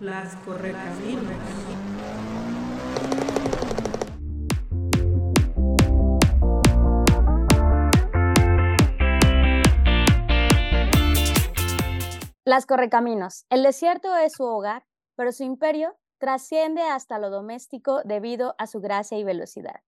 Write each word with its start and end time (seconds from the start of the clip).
Las 0.00 0.36
correcaminos. 0.36 1.24
Las 12.44 12.64
correcaminos. 12.66 13.44
El 13.50 13.64
desierto 13.64 14.16
es 14.16 14.34
su 14.34 14.44
hogar, 14.44 14.86
pero 15.16 15.32
su 15.32 15.42
imperio 15.42 15.96
trasciende 16.18 16.82
hasta 16.82 17.18
lo 17.18 17.30
doméstico 17.30 18.02
debido 18.04 18.54
a 18.58 18.68
su 18.68 18.80
gracia 18.80 19.18
y 19.18 19.24
velocidad. 19.24 19.80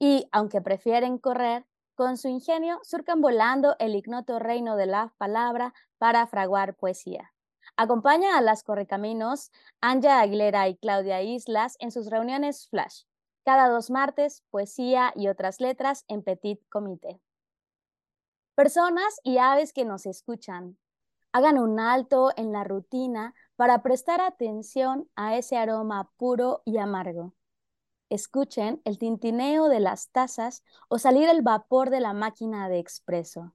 Y, 0.00 0.28
aunque 0.32 0.60
prefieren 0.60 1.18
correr, 1.18 1.66
con 1.94 2.16
su 2.16 2.26
ingenio 2.26 2.80
surcan 2.82 3.20
volando 3.20 3.76
el 3.78 3.94
ignoto 3.94 4.40
reino 4.40 4.74
de 4.74 4.86
la 4.86 5.14
palabra 5.18 5.72
para 5.98 6.26
fraguar 6.26 6.74
poesía. 6.74 7.31
Acompaña 7.76 8.36
a 8.36 8.42
las 8.42 8.64
correcaminos 8.64 9.50
Anja 9.80 10.20
Aguilera 10.20 10.68
y 10.68 10.76
Claudia 10.76 11.22
Islas 11.22 11.76
en 11.80 11.90
sus 11.90 12.10
reuniones 12.10 12.68
Flash. 12.68 13.04
Cada 13.44 13.68
dos 13.68 13.90
martes, 13.90 14.44
poesía 14.50 15.12
y 15.16 15.28
otras 15.28 15.60
letras 15.60 16.04
en 16.08 16.22
Petit 16.22 16.60
Comité. 16.68 17.20
Personas 18.54 19.18
y 19.24 19.38
aves 19.38 19.72
que 19.72 19.86
nos 19.86 20.04
escuchan, 20.04 20.76
hagan 21.32 21.58
un 21.58 21.80
alto 21.80 22.30
en 22.36 22.52
la 22.52 22.62
rutina 22.62 23.34
para 23.56 23.82
prestar 23.82 24.20
atención 24.20 25.08
a 25.16 25.36
ese 25.38 25.56
aroma 25.56 26.10
puro 26.18 26.60
y 26.66 26.76
amargo. 26.76 27.32
Escuchen 28.10 28.82
el 28.84 28.98
tintineo 28.98 29.70
de 29.70 29.80
las 29.80 30.10
tazas 30.10 30.62
o 30.88 30.98
salir 30.98 31.30
el 31.30 31.40
vapor 31.40 31.88
de 31.88 32.00
la 32.00 32.12
máquina 32.12 32.68
de 32.68 32.78
expreso. 32.78 33.54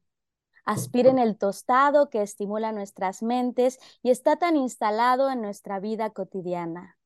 Aspiren 0.67 1.17
el 1.17 1.37
tostado 1.37 2.09
que 2.09 2.21
estimula 2.21 2.73
nuestras 2.73 3.23
mentes 3.23 3.79
y 4.03 4.09
está 4.09 4.35
tan 4.35 4.57
instalado 4.57 5.29
en 5.29 5.41
nuestra 5.41 5.79
vida 5.79 6.09
cotidiana. 6.09 6.97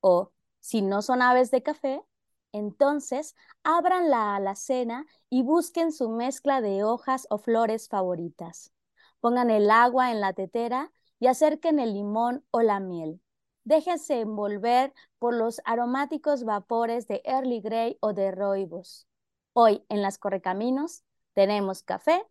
O, 0.00 0.32
si 0.58 0.82
no 0.82 1.02
son 1.02 1.22
aves 1.22 1.52
de 1.52 1.62
café, 1.62 2.02
entonces 2.50 3.36
abran 3.62 4.10
la 4.10 4.34
alacena 4.34 5.06
y 5.30 5.44
busquen 5.44 5.92
su 5.92 6.08
mezcla 6.08 6.60
de 6.60 6.82
hojas 6.82 7.28
o 7.30 7.38
flores 7.38 7.88
favoritas. 7.88 8.72
Pongan 9.20 9.50
el 9.50 9.70
agua 9.70 10.10
en 10.10 10.20
la 10.20 10.32
tetera 10.32 10.90
y 11.20 11.28
acerquen 11.28 11.78
el 11.78 11.94
limón 11.94 12.44
o 12.50 12.60
la 12.60 12.80
miel. 12.80 13.20
Déjense 13.62 14.18
envolver 14.18 14.92
por 15.20 15.32
los 15.32 15.60
aromáticos 15.64 16.42
vapores 16.42 17.06
de 17.06 17.22
Early 17.24 17.60
Grey 17.60 17.98
o 18.00 18.14
de 18.14 18.32
Rooibos. 18.32 19.06
Hoy 19.52 19.84
en 19.88 20.02
Las 20.02 20.18
Correcaminos 20.18 21.04
tenemos 21.34 21.84
café 21.84 22.26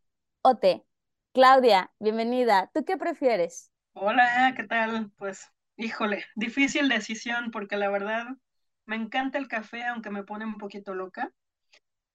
o 0.46 0.58
té. 0.58 0.86
Claudia, 1.34 1.92
bienvenida. 2.00 2.70
¿Tú 2.72 2.86
qué 2.86 2.98
prefieres? 2.98 3.72
Hola, 3.94 4.54
¿qué 4.56 4.64
tal? 4.64 5.12
Pues, 5.18 5.52
híjole, 5.76 6.24
difícil 6.36 6.88
decisión 6.88 7.50
porque 7.50 7.78
la 7.78 7.90
verdad 7.90 8.28
me 8.86 8.96
encanta 8.96 9.40
el 9.40 9.48
café, 9.48 9.84
aunque 9.86 10.12
me 10.12 10.24
pone 10.24 10.46
un 10.46 10.60
poquito 10.60 10.94
loca 10.94 11.32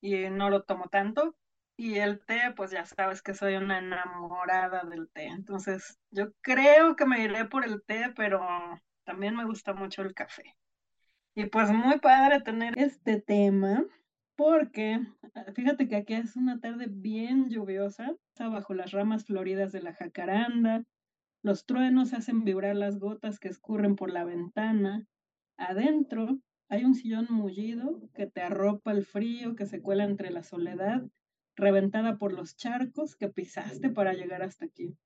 y 0.00 0.31
no 0.31 0.48
lo 0.48 0.62
tomo 0.62 0.89
tanto, 0.89 1.37
y 1.77 1.98
el 1.98 2.25
té, 2.25 2.53
pues 2.55 2.70
ya 2.70 2.87
sabes 2.87 3.20
que 3.20 3.34
soy 3.34 3.56
una 3.56 3.78
enamorada 3.78 4.84
del 4.84 5.11
té. 5.11 5.27
Entonces, 5.27 5.98
yo 6.12 6.33
creo 6.41 6.94
que 6.94 7.06
me 7.06 7.25
iré 7.25 7.47
por 7.47 7.65
el 7.65 7.83
té, 7.83 8.12
pero 8.15 8.47
también 9.03 9.34
me 9.34 9.44
gusta 9.44 9.75
mucho 9.75 10.03
el 10.03 10.15
café. 10.15 10.56
Y 11.34 11.47
pues 11.47 11.70
muy 11.72 11.98
padre 11.98 12.41
tener 12.42 12.78
este 12.78 13.20
tema, 13.20 13.84
porque 14.41 14.99
ah, 15.35 15.53
fíjate 15.53 15.87
que 15.87 15.97
aquí 15.97 16.15
es 16.15 16.35
una 16.35 16.61
tarde 16.61 16.87
bien 16.89 17.51
lluviosa, 17.51 18.17
está 18.31 18.49
bajo 18.49 18.73
las 18.73 18.91
ramas 18.91 19.27
floridas 19.27 19.71
de 19.71 19.83
la 19.83 19.93
jacaranda, 19.93 20.83
los 21.43 21.67
truenos 21.67 22.15
hacen 22.15 22.43
vibrar 22.43 22.75
las 22.75 22.99
gotas 22.99 23.39
que 23.39 23.49
escurren 23.49 23.97
por 23.97 24.11
la 24.11 24.25
ventana, 24.25 25.07
adentro 25.59 26.39
hay 26.71 26.87
un 26.87 26.95
sillón 26.95 27.27
mullido 27.29 28.01
que 28.15 28.27
te 28.27 28.41
arropa 28.41 28.93
el 28.93 29.05
frío 29.05 29.57
que 29.57 29.67
se 29.67 29.83
cuela 29.83 30.05
entre 30.05 30.31
la 30.31 30.43
soledad 30.43 31.03
reventada 31.55 32.17
por 32.17 32.33
los 32.33 32.56
charcos 32.56 33.17
que 33.17 33.29
pisaste 33.29 33.91
para 33.91 34.15
llegar 34.15 34.43
hasta 34.43 34.65
aquí. 34.65 34.97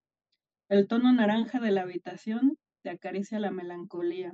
El 0.68 0.86
tono 0.86 1.12
naranja 1.12 1.58
de 1.58 1.72
la 1.72 1.82
habitación 1.82 2.56
te 2.82 2.90
acaricia 2.90 3.40
la 3.40 3.50
melancolía. 3.50 4.32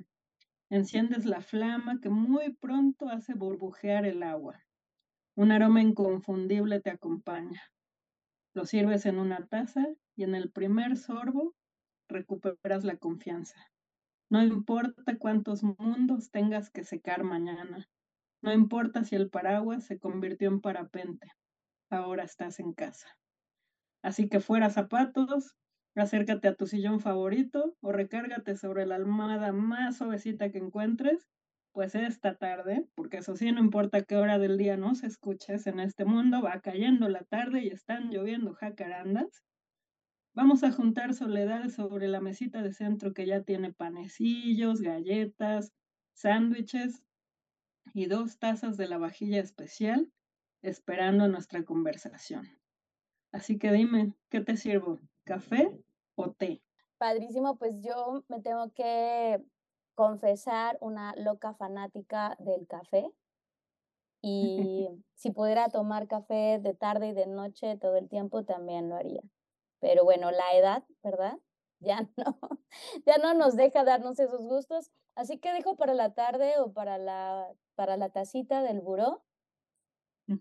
Enciendes 0.69 1.25
la 1.25 1.41
flama 1.41 2.01
que 2.03 2.11
muy 2.11 2.53
pronto 2.53 3.09
hace 3.09 3.33
burbujear 3.33 4.05
el 4.05 4.23
agua. 4.23 4.63
Un 5.37 5.53
aroma 5.53 5.81
inconfundible 5.81 6.81
te 6.81 6.91
acompaña. 6.91 7.63
Lo 8.55 8.65
sirves 8.65 9.07
en 9.07 9.19
una 9.19 9.47
taza 9.47 9.87
y 10.17 10.25
en 10.25 10.35
el 10.35 10.51
primer 10.51 10.97
sorbo 10.97 11.55
recuperas 12.09 12.85
la 12.85 12.97
confianza. 12.97 13.57
No 14.31 14.43
importa 14.43 15.19
cuántos 15.19 15.63
mundos 15.63 16.31
tengas 16.31 16.71
que 16.71 16.85
secar 16.85 17.25
mañana. 17.25 17.89
No 18.43 18.53
importa 18.53 19.05
si 19.05 19.17
el 19.17 19.31
paraguas 19.31 19.85
se 19.85 19.99
convirtió 19.99 20.49
en 20.49 20.61
parapente 20.61 21.29
ahora 21.91 22.25
estás 22.25 22.61
en 22.61 22.73
casa. 22.73 23.09
Así 24.03 24.29
que 24.29 24.41
fuera 24.41 24.71
zapatos, 24.71 25.57
acércate 25.95 26.49
a 26.49 26.55
tu 26.55 26.67
sillón 26.67 27.01
favorito 27.01 27.77
o 27.81 27.93
recárgate 27.93 28.57
sobre 28.57 28.87
la 28.87 28.97
almohada 28.97 29.53
más 29.53 29.99
suavecita 29.99 30.51
que 30.51 30.59
encuentres, 30.59 31.29
pues 31.73 31.95
esta 31.95 32.35
tarde, 32.35 32.87
porque 32.95 33.19
eso 33.19 33.37
sí, 33.37 33.53
no 33.53 33.61
importa 33.61 34.03
qué 34.03 34.17
hora 34.17 34.39
del 34.39 34.59
día 34.59 34.77
nos 34.77 35.03
escuches 35.03 35.67
en 35.67 35.81
este 35.81 36.05
mundo, 36.05 36.43
va 36.43 36.61
cayendo 36.61 37.09
la 37.09 37.23
tarde 37.25 37.63
y 37.63 37.69
están 37.69 38.11
lloviendo 38.11 38.55
jacarandas. 38.55 39.45
Vamos 40.35 40.63
a 40.63 40.73
juntar 40.73 41.15
soledades 41.15 41.75
sobre 41.75 42.09
la 42.09 42.21
mesita 42.21 42.63
de 42.63 42.73
centro 42.73 43.13
que 43.13 43.27
ya 43.27 43.43
tiene 43.43 43.73
panecillos, 43.73 44.81
galletas, 44.81 45.73
sándwiches 46.13 47.03
y 47.95 48.07
dos 48.07 48.39
tazas 48.39 48.77
de 48.77 48.89
la 48.89 48.99
vajilla 48.99 49.41
especial 49.41 50.11
esperando 50.63 51.29
nuestra 51.29 51.65
conversación. 51.65 52.49
Así 53.33 53.59
que 53.59 53.73
dime, 53.73 54.15
¿qué 54.29 54.41
te 54.41 54.57
sirvo? 54.57 54.99
¿Café 55.25 55.71
o 56.17 56.33
té? 56.33 56.63
Padrísimo, 56.99 57.57
pues 57.57 57.81
yo 57.83 58.25
me 58.29 58.41
tengo 58.41 58.71
que 58.75 59.43
confesar 60.01 60.79
una 60.81 61.15
loca 61.15 61.53
fanática 61.53 62.35
del 62.39 62.67
café. 62.67 63.13
Y 64.23 64.89
si 65.15 65.31
pudiera 65.31 65.69
tomar 65.69 66.09
café 66.09 66.59
de 66.59 66.73
tarde 66.73 67.09
y 67.09 67.13
de 67.13 67.27
noche 67.27 67.77
todo 67.77 67.97
el 67.99 68.09
tiempo, 68.09 68.43
también 68.43 68.89
lo 68.89 68.97
haría. 68.97 69.21
Pero 69.79 70.03
bueno, 70.05 70.31
la 70.31 70.55
edad, 70.55 70.85
¿verdad? 71.03 71.39
Ya 71.83 72.03
no, 72.19 72.39
ya 73.07 73.17
no 73.17 73.33
nos 73.33 73.57
deja 73.57 73.85
darnos 73.85 74.19
esos 74.19 74.43
gustos. 74.43 74.91
Así 75.15 75.39
que 75.39 75.51
dejo 75.55 75.77
para 75.77 75.95
la 75.95 76.13
tarde 76.13 76.59
o 76.59 76.75
para 76.75 76.99
la, 76.99 77.51
para 77.75 77.97
la 77.97 78.11
tacita 78.11 78.63
del 78.63 78.83
buró 78.83 79.23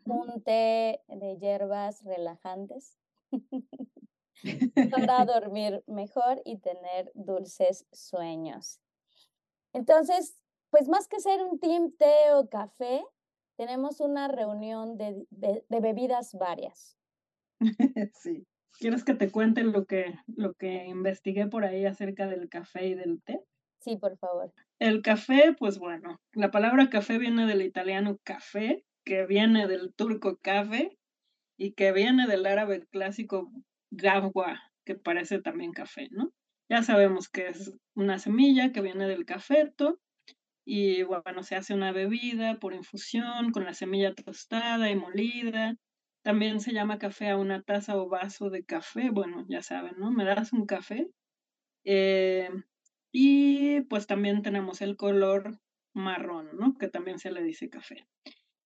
un 0.03 0.43
té 0.43 1.01
de 1.07 1.37
hierbas 1.37 2.03
relajantes 2.03 2.97
para 4.91 5.23
dormir 5.23 5.81
mejor 5.87 6.41
y 6.43 6.57
tener 6.57 7.09
dulces 7.15 7.87
sueños. 7.93 8.81
Entonces, 9.73 10.39
pues 10.69 10.87
más 10.87 11.07
que 11.07 11.19
ser 11.19 11.43
un 11.43 11.59
team 11.59 11.91
té 11.97 12.33
o 12.33 12.49
café, 12.49 13.03
tenemos 13.57 13.99
una 13.99 14.27
reunión 14.27 14.97
de, 14.97 15.25
de, 15.29 15.79
bebidas 15.81 16.33
varias. 16.33 16.97
Sí. 18.13 18.45
¿Quieres 18.79 19.03
que 19.03 19.13
te 19.13 19.29
cuente 19.29 19.63
lo 19.63 19.85
que, 19.85 20.13
lo 20.27 20.53
que 20.53 20.85
investigué 20.85 21.47
por 21.47 21.65
ahí 21.65 21.85
acerca 21.85 22.27
del 22.27 22.47
café 22.47 22.87
y 22.87 22.93
del 22.93 23.21
té? 23.21 23.41
Sí, 23.81 23.97
por 23.97 24.17
favor. 24.17 24.53
El 24.79 25.01
café, 25.01 25.53
pues 25.57 25.77
bueno, 25.79 26.21
la 26.31 26.51
palabra 26.51 26.89
café 26.89 27.17
viene 27.17 27.45
del 27.45 27.61
italiano 27.61 28.17
café, 28.23 28.85
que 29.03 29.25
viene 29.25 29.67
del 29.67 29.93
turco 29.93 30.37
café 30.37 30.97
y 31.57 31.73
que 31.73 31.91
viene 31.91 32.27
del 32.27 32.45
árabe 32.45 32.87
clásico 32.87 33.51
gawwa, 33.91 34.61
que 34.85 34.95
parece 34.95 35.41
también 35.41 35.73
café, 35.73 36.07
¿no? 36.11 36.31
Ya 36.69 36.83
sabemos 36.83 37.29
que 37.29 37.47
es 37.47 37.75
una 37.95 38.19
semilla 38.19 38.71
que 38.71 38.81
viene 38.81 39.07
del 39.07 39.25
cafeto 39.25 39.99
y 40.63 41.01
bueno, 41.01 41.41
se 41.41 41.55
hace 41.55 41.73
una 41.73 41.91
bebida 41.91 42.59
por 42.59 42.75
infusión 42.75 43.51
con 43.51 43.65
la 43.65 43.73
semilla 43.73 44.13
tostada 44.13 44.91
y 44.91 44.95
molida. 44.95 45.75
También 46.21 46.59
se 46.59 46.71
llama 46.71 46.99
café 46.99 47.29
a 47.29 47.37
una 47.37 47.63
taza 47.63 47.97
o 47.97 48.07
vaso 48.07 48.51
de 48.51 48.63
café. 48.65 49.09
Bueno, 49.09 49.45
ya 49.49 49.63
saben, 49.63 49.95
¿no? 49.97 50.11
Me 50.11 50.25
das 50.25 50.53
un 50.53 50.67
café. 50.67 51.09
Eh, 51.85 52.49
y 53.11 53.81
pues 53.81 54.05
también 54.05 54.43
tenemos 54.43 54.81
el 54.81 54.95
color 54.95 55.59
marrón, 55.95 56.49
¿no? 56.53 56.77
Que 56.77 56.87
también 56.87 57.17
se 57.17 57.31
le 57.31 57.41
dice 57.41 57.69
café. 57.69 58.07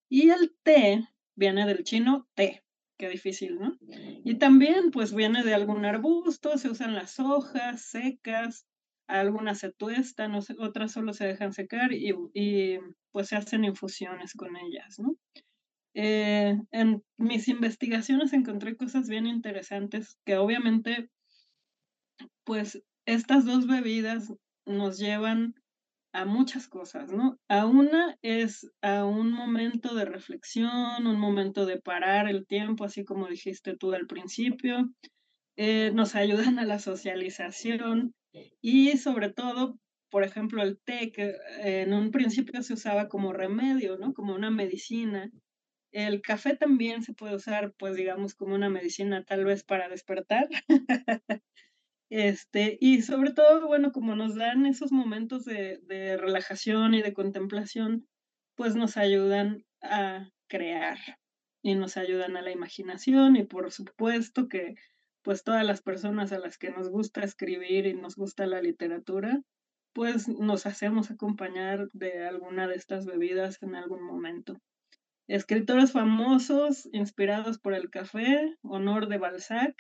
Y 0.10 0.30
el 0.30 0.54
té 0.62 1.08
viene 1.36 1.66
del 1.66 1.86
chino 1.86 2.28
té, 2.34 2.66
qué 2.98 3.10
difícil, 3.10 3.60
¿no? 3.60 3.78
Y 4.24 4.36
también 4.36 4.92
pues 4.92 5.14
viene 5.14 5.44
de 5.44 5.54
algún 5.54 5.86
arbusto, 5.86 6.58
se 6.58 6.70
usan 6.70 6.96
las 6.96 7.20
hojas 7.20 7.82
secas, 7.82 8.66
algunas 9.08 9.60
se 9.60 9.72
tuestan, 9.72 10.34
otras 10.60 10.92
solo 10.92 11.14
se 11.14 11.26
dejan 11.26 11.54
secar 11.54 11.94
y, 11.94 12.80
pues 13.12 13.28
se 13.28 13.36
hacen 13.36 13.64
infusiones 13.64 14.34
con 14.34 14.56
ellas, 14.58 15.00
¿no? 15.00 15.16
Eh, 15.96 16.58
en 16.72 17.04
mis 17.18 17.48
investigaciones 17.48 18.34
encontré 18.34 18.76
cosas 18.76 19.08
bien 19.08 19.28
interesantes 19.28 20.18
que 20.26 20.38
obviamente 20.38 21.12
pues 22.44 22.82
estas 23.06 23.46
dos 23.46 23.68
bebidas 23.68 24.34
nos 24.66 24.98
llevan 24.98 25.54
a 26.14 26.26
muchas 26.26 26.68
cosas, 26.68 27.12
¿no? 27.12 27.40
A 27.50 27.66
una 27.66 28.18
es 28.22 28.72
a 28.82 29.04
un 29.04 29.32
momento 29.32 29.96
de 29.96 30.06
reflexión, 30.06 31.08
un 31.08 31.20
momento 31.20 31.66
de 31.66 31.82
parar 31.82 32.30
el 32.30 32.46
tiempo, 32.46 32.86
así 32.86 33.04
como 33.04 33.28
dijiste 33.28 33.76
tú 33.76 33.94
al 33.94 34.06
principio. 34.06 34.90
Eh, 35.58 35.92
nos 35.94 36.16
ayudan 36.16 36.60
a 36.60 36.66
la 36.66 36.80
socialización 36.80 38.14
y 38.62 38.98
sobre 38.98 39.32
todo, 39.32 39.80
por 40.10 40.24
ejemplo, 40.24 40.62
el 40.64 40.80
té, 40.80 41.12
que 41.12 41.36
en 41.60 41.94
un 41.94 42.12
principio 42.12 42.62
se 42.62 42.74
usaba 42.74 43.08
como 43.10 43.34
remedio, 43.34 43.98
¿no? 43.98 44.14
Como 44.14 44.36
una 44.36 44.52
medicina. 44.52 45.32
El 45.92 46.22
café 46.22 46.56
también 46.56 47.04
se 47.04 47.14
puede 47.14 47.36
usar, 47.36 47.74
pues 47.78 47.96
digamos, 47.96 48.36
como 48.36 48.56
una 48.56 48.70
medicina 48.70 49.24
tal 49.24 49.46
vez 49.46 49.64
para 49.64 49.90
despertar. 49.90 50.48
Este, 52.16 52.78
y 52.80 53.02
sobre 53.02 53.32
todo, 53.32 53.66
bueno, 53.66 53.92
como 53.92 54.16
nos 54.16 54.36
dan 54.36 54.68
esos 54.68 54.92
momentos 54.92 55.46
de, 55.46 55.80
de 55.88 56.16
relajación 56.16 56.94
y 56.94 57.02
de 57.02 57.12
contemplación, 57.12 58.08
pues 58.54 58.76
nos 58.76 58.98
ayudan 58.98 59.66
a 59.82 60.30
crear 60.48 61.00
y 61.64 61.74
nos 61.74 61.98
ayudan 61.98 62.38
a 62.38 62.44
la 62.44 62.52
imaginación 62.52 63.36
y 63.36 63.46
por 63.46 63.72
supuesto 63.72 64.48
que 64.48 64.76
pues 65.24 65.44
todas 65.44 65.66
las 65.66 65.82
personas 65.82 66.32
a 66.34 66.38
las 66.38 66.60
que 66.60 66.70
nos 66.70 66.88
gusta 66.90 67.24
escribir 67.24 67.88
y 67.88 67.96
nos 67.96 68.16
gusta 68.16 68.46
la 68.46 68.62
literatura, 68.62 69.42
pues 69.92 70.28
nos 70.28 70.68
hacemos 70.68 71.10
acompañar 71.10 71.88
de 71.94 72.28
alguna 72.28 72.68
de 72.68 72.76
estas 72.76 73.08
bebidas 73.08 73.58
en 73.64 73.74
algún 73.74 74.04
momento. 74.04 74.62
Escritores 75.28 75.94
famosos 75.94 76.88
inspirados 76.92 77.58
por 77.58 77.74
el 77.74 77.90
café, 77.90 78.56
Honor 78.62 79.08
de 79.08 79.18
Balzac, 79.18 79.76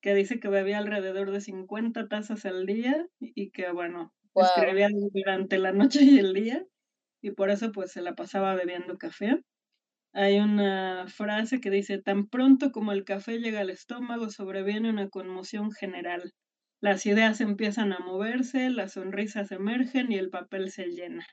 que 0.00 0.14
dice 0.14 0.40
que 0.40 0.48
bebía 0.48 0.78
alrededor 0.78 1.30
de 1.30 1.40
50 1.40 2.08
tazas 2.08 2.44
al 2.46 2.66
día 2.66 3.06
y 3.20 3.50
que, 3.50 3.70
bueno, 3.72 4.12
escribía 4.34 4.88
durante 5.12 5.58
la 5.58 5.72
noche 5.72 6.02
y 6.02 6.18
el 6.18 6.32
día 6.34 6.64
y 7.20 7.32
por 7.32 7.50
eso 7.50 7.72
pues 7.72 7.92
se 7.92 8.02
la 8.02 8.14
pasaba 8.14 8.54
bebiendo 8.54 8.98
café. 8.98 9.42
Hay 10.12 10.38
una 10.38 11.06
frase 11.08 11.60
que 11.60 11.70
dice, 11.70 11.98
tan 12.00 12.28
pronto 12.28 12.72
como 12.72 12.92
el 12.92 13.04
café 13.04 13.38
llega 13.38 13.60
al 13.60 13.70
estómago, 13.70 14.30
sobreviene 14.30 14.90
una 14.90 15.08
conmoción 15.08 15.70
general. 15.72 16.32
Las 16.80 17.06
ideas 17.06 17.40
empiezan 17.40 17.92
a 17.92 17.98
moverse, 17.98 18.70
las 18.70 18.92
sonrisas 18.92 19.52
emergen 19.52 20.12
y 20.12 20.16
el 20.16 20.30
papel 20.30 20.70
se 20.70 20.86
llena. 20.86 21.26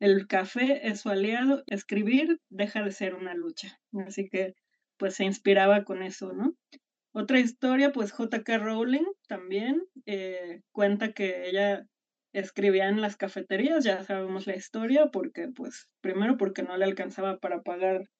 El 0.00 0.26
café 0.26 0.88
es 0.88 1.00
su 1.00 1.10
aliado, 1.10 1.62
escribir 1.66 2.38
deja 2.50 2.82
de 2.82 2.92
ser 2.92 3.14
una 3.14 3.34
lucha. 3.34 3.78
Así 4.06 4.28
que 4.28 4.54
pues 4.98 5.14
se 5.14 5.24
inspiraba 5.24 5.84
con 5.84 6.02
eso, 6.02 6.32
¿no? 6.32 6.54
Otra 7.18 7.40
historia, 7.40 7.92
pues 7.92 8.12
J.K. 8.12 8.58
Rowling 8.58 9.06
también 9.26 9.82
eh, 10.04 10.60
cuenta 10.70 11.12
que 11.12 11.48
ella 11.48 11.86
escribía 12.34 12.90
en 12.90 13.00
las 13.00 13.16
cafeterías, 13.16 13.84
ya 13.84 14.04
sabemos 14.04 14.46
la 14.46 14.54
historia, 14.54 15.06
porque 15.10 15.48
pues 15.48 15.88
primero 16.02 16.36
porque 16.36 16.62
no 16.62 16.76
le 16.76 16.84
alcanzaba 16.84 17.38
para 17.38 17.62
pagar 17.62 18.10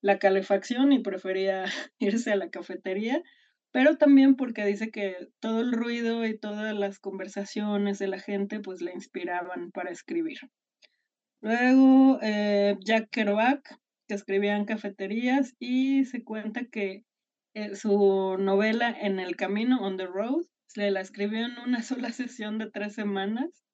la 0.00 0.18
calefacción 0.18 0.92
y 0.92 1.00
prefería 1.00 1.66
irse 1.98 2.32
a 2.32 2.36
la 2.36 2.48
cafetería, 2.48 3.20
pero 3.72 3.98
también 3.98 4.36
porque 4.36 4.64
dice 4.64 4.90
que 4.90 5.28
todo 5.38 5.60
el 5.60 5.72
ruido 5.72 6.24
y 6.24 6.38
todas 6.38 6.74
las 6.74 6.98
conversaciones 6.98 7.98
de 7.98 8.08
la 8.08 8.20
gente 8.20 8.60
pues 8.60 8.80
le 8.80 8.94
inspiraban 8.94 9.70
para 9.70 9.90
escribir. 9.90 10.38
Luego 11.42 12.20
eh, 12.22 12.78
Jack 12.80 13.10
Kerouac, 13.10 13.78
que 14.08 14.14
escribía 14.14 14.56
en 14.56 14.64
cafeterías 14.64 15.54
y 15.58 16.06
se 16.06 16.24
cuenta 16.24 16.64
que 16.64 17.04
su 17.74 18.36
novela 18.38 18.90
En 18.90 19.18
el 19.18 19.36
camino, 19.36 19.80
On 19.80 19.96
the 19.96 20.06
Road, 20.06 20.44
se 20.66 20.90
la 20.90 21.00
escribió 21.00 21.46
en 21.46 21.58
una 21.58 21.82
sola 21.82 22.12
sesión 22.12 22.58
de 22.58 22.70
tres 22.70 22.94
semanas, 22.94 23.64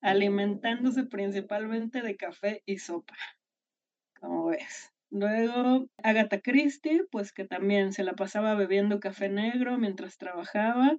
alimentándose 0.00 1.04
principalmente 1.04 2.02
de 2.02 2.16
café 2.16 2.62
y 2.64 2.78
sopa. 2.78 3.16
Como 4.18 4.46
ves. 4.46 4.92
Luego 5.10 5.86
Agatha 6.02 6.40
Christie, 6.40 7.02
pues 7.10 7.32
que 7.32 7.44
también 7.44 7.92
se 7.92 8.04
la 8.04 8.14
pasaba 8.14 8.54
bebiendo 8.54 9.00
café 9.00 9.28
negro 9.28 9.76
mientras 9.76 10.16
trabajaba. 10.16 10.96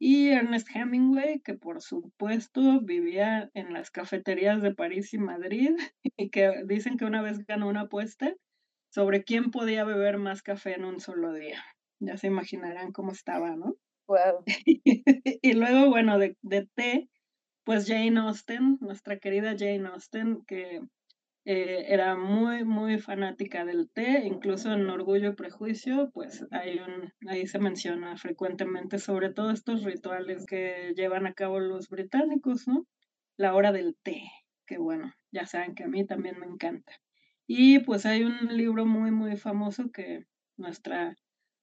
Y 0.00 0.30
Ernest 0.30 0.68
Hemingway, 0.74 1.40
que 1.40 1.54
por 1.54 1.80
supuesto 1.80 2.80
vivía 2.80 3.50
en 3.54 3.72
las 3.72 3.90
cafeterías 3.90 4.62
de 4.62 4.74
París 4.74 5.14
y 5.14 5.18
Madrid, 5.18 5.76
y 6.16 6.30
que 6.30 6.64
dicen 6.64 6.96
que 6.96 7.04
una 7.04 7.22
vez 7.22 7.46
ganó 7.46 7.68
una 7.68 7.82
apuesta 7.82 8.34
sobre 8.92 9.24
quién 9.24 9.50
podía 9.50 9.84
beber 9.84 10.18
más 10.18 10.42
café 10.42 10.74
en 10.74 10.84
un 10.84 11.00
solo 11.00 11.32
día. 11.32 11.64
Ya 11.98 12.18
se 12.18 12.26
imaginarán 12.26 12.92
cómo 12.92 13.12
estaba, 13.12 13.56
¿no? 13.56 13.76
Wow. 14.06 14.44
y 15.42 15.52
luego, 15.54 15.88
bueno, 15.88 16.18
de, 16.18 16.36
de, 16.42 16.68
té, 16.74 17.08
pues 17.64 17.86
Jane 17.86 18.20
Austen, 18.20 18.76
nuestra 18.80 19.18
querida 19.18 19.54
Jane 19.58 19.88
Austen, 19.88 20.44
que 20.46 20.82
eh, 21.46 21.86
era 21.88 22.16
muy, 22.16 22.64
muy 22.64 22.98
fanática 22.98 23.64
del 23.64 23.88
té, 23.90 24.24
incluso 24.26 24.70
en 24.74 24.90
Orgullo 24.90 25.30
y 25.30 25.36
Prejuicio, 25.36 26.10
pues 26.12 26.44
hay 26.50 26.78
un, 26.78 27.14
ahí 27.30 27.46
se 27.46 27.60
menciona 27.60 28.18
frecuentemente 28.18 28.98
sobre 28.98 29.32
todo 29.32 29.52
estos 29.52 29.84
rituales 29.84 30.44
que 30.44 30.92
llevan 30.94 31.26
a 31.26 31.32
cabo 31.32 31.60
los 31.60 31.88
británicos, 31.88 32.68
¿no? 32.68 32.86
La 33.38 33.54
hora 33.54 33.72
del 33.72 33.96
té, 34.02 34.22
que 34.66 34.76
bueno, 34.76 35.14
ya 35.32 35.46
saben 35.46 35.74
que 35.74 35.84
a 35.84 35.88
mí 35.88 36.06
también 36.06 36.38
me 36.38 36.46
encanta. 36.46 36.92
Y 37.46 37.80
pues 37.80 38.06
hay 38.06 38.24
un 38.24 38.56
libro 38.56 38.86
muy, 38.86 39.10
muy 39.10 39.36
famoso 39.36 39.90
que 39.90 40.24
nuestra 40.56 41.16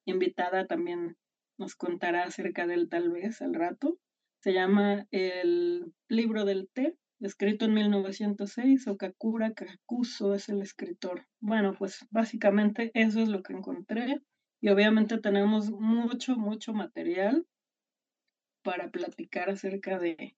invitada 0.06 0.68
también 0.68 1.18
nos 1.58 1.76
contará 1.76 2.24
acerca 2.24 2.68
de 2.68 2.76
él 2.76 2.90
tal 2.90 3.10
vez 3.12 3.42
al 3.42 3.54
rato. 3.54 4.00
Se 4.42 4.54
llama 4.54 5.08
El 5.12 5.94
libro 6.08 6.46
del 6.46 6.70
té, 6.74 6.96
escrito 7.20 7.66
en 7.66 7.74
1906. 7.74 8.88
Okakura 8.88 9.54
Kakuso 9.54 10.34
es 10.34 10.50
el 10.50 10.62
escritor. 10.62 11.28
Bueno, 11.40 11.76
pues 11.78 12.06
básicamente 12.10 12.92
eso 12.94 13.22
es 13.22 13.30
lo 13.30 13.44
que 13.44 13.54
encontré. 13.54 14.22
Y 14.62 14.70
obviamente 14.70 15.18
tenemos 15.20 15.72
mucho, 15.72 16.36
mucho 16.36 16.74
material 16.74 17.46
para 18.64 18.90
platicar 18.90 19.50
acerca 19.50 20.00
de 20.00 20.36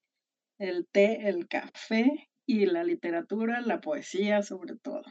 el 0.58 0.86
té, 0.86 1.28
el 1.28 1.48
café 1.48 2.30
y 2.46 2.66
la 2.66 2.84
literatura, 2.84 3.60
la 3.60 3.80
poesía 3.80 4.42
sobre 4.42 4.76
todo. 4.76 5.02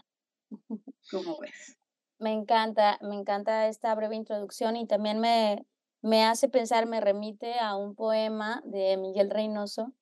¿Cómo 1.12 1.38
ves? 1.40 1.78
Me 2.20 2.34
encanta, 2.34 3.00
me 3.02 3.16
encanta 3.16 3.68
esta 3.68 3.96
breve 3.96 4.16
introducción 4.16 4.76
y 4.76 4.86
también 4.86 5.20
me, 5.20 5.66
me 6.02 6.24
hace 6.24 6.50
pensar, 6.50 6.86
me 6.86 7.02
remite 7.02 7.60
a 7.60 7.76
un 7.76 7.96
poema 7.96 8.62
de 8.66 8.98
Miguel 8.98 9.32
Reynoso. 9.32 9.94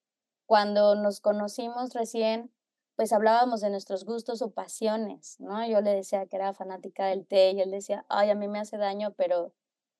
Cuando 0.45 0.95
nos 0.95 1.21
conocimos 1.21 1.93
recién, 1.93 2.51
pues 2.95 3.13
hablábamos 3.13 3.61
de 3.61 3.69
nuestros 3.69 4.03
gustos 4.03 4.41
o 4.41 4.51
pasiones, 4.51 5.39
¿no? 5.39 5.65
Yo 5.65 5.79
le 5.79 5.91
decía 5.93 6.25
que 6.25 6.35
era 6.35 6.53
fanática 6.53 7.05
del 7.05 7.25
té 7.25 7.51
y 7.51 7.61
él 7.61 7.71
decía, 7.71 8.05
ay, 8.09 8.29
a 8.29 8.35
mí 8.35 8.49
me 8.49 8.59
hace 8.59 8.77
daño, 8.77 9.13
pero 9.15 9.53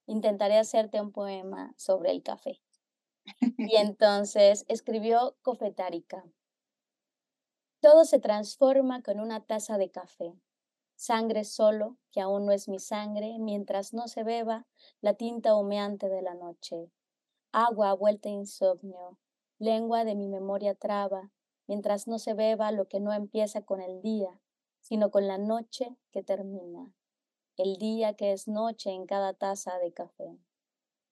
intentaré 0.06 0.58
hacerte 0.58 1.00
un 1.00 1.13
poema 1.13 1.74
sobre 1.77 2.12
el 2.12 2.24
café. 2.24 2.60
Y 3.58 3.75
entonces 3.77 4.65
escribió 4.68 5.38
Cofetárica. 5.41 6.25
Todo 7.81 8.03
se 8.03 8.19
transforma 8.19 9.01
con 9.01 9.21
una 9.21 9.45
taza 9.45 9.77
de 9.77 9.89
café. 9.89 10.33
Sangre 10.95 11.45
solo, 11.45 11.95
que 12.12 12.19
aún 12.19 12.45
no 12.45 12.51
es 12.51 12.67
mi 12.67 12.77
sangre, 12.77 13.39
mientras 13.39 13.93
no 13.93 14.09
se 14.09 14.24
beba 14.24 14.67
la 15.00 15.13
tinta 15.13 15.55
humeante 15.55 16.09
de 16.09 16.21
la 16.21 16.33
noche. 16.33 16.91
Agua 17.53 17.93
vuelta 17.93 18.27
insomnio, 18.27 19.17
lengua 19.59 20.03
de 20.03 20.15
mi 20.15 20.27
memoria 20.27 20.75
traba, 20.75 21.31
mientras 21.67 22.05
no 22.05 22.19
se 22.19 22.33
beba 22.33 22.74
lo 22.74 22.89
que 22.89 23.00
no 23.00 23.13
empieza 23.13 23.62
con 23.62 23.79
el 23.79 24.01
día, 24.01 24.41
sino 24.81 25.09
con 25.09 25.29
la 25.29 25.38
noche 25.38 25.95
que 26.12 26.21
termina. 26.21 26.93
El 27.55 27.77
día 27.77 28.13
que 28.13 28.33
es 28.33 28.50
noche 28.50 28.89
en 28.89 29.05
cada 29.05 29.33
taza 29.33 29.79
de 29.79 29.93
café. 29.93 30.38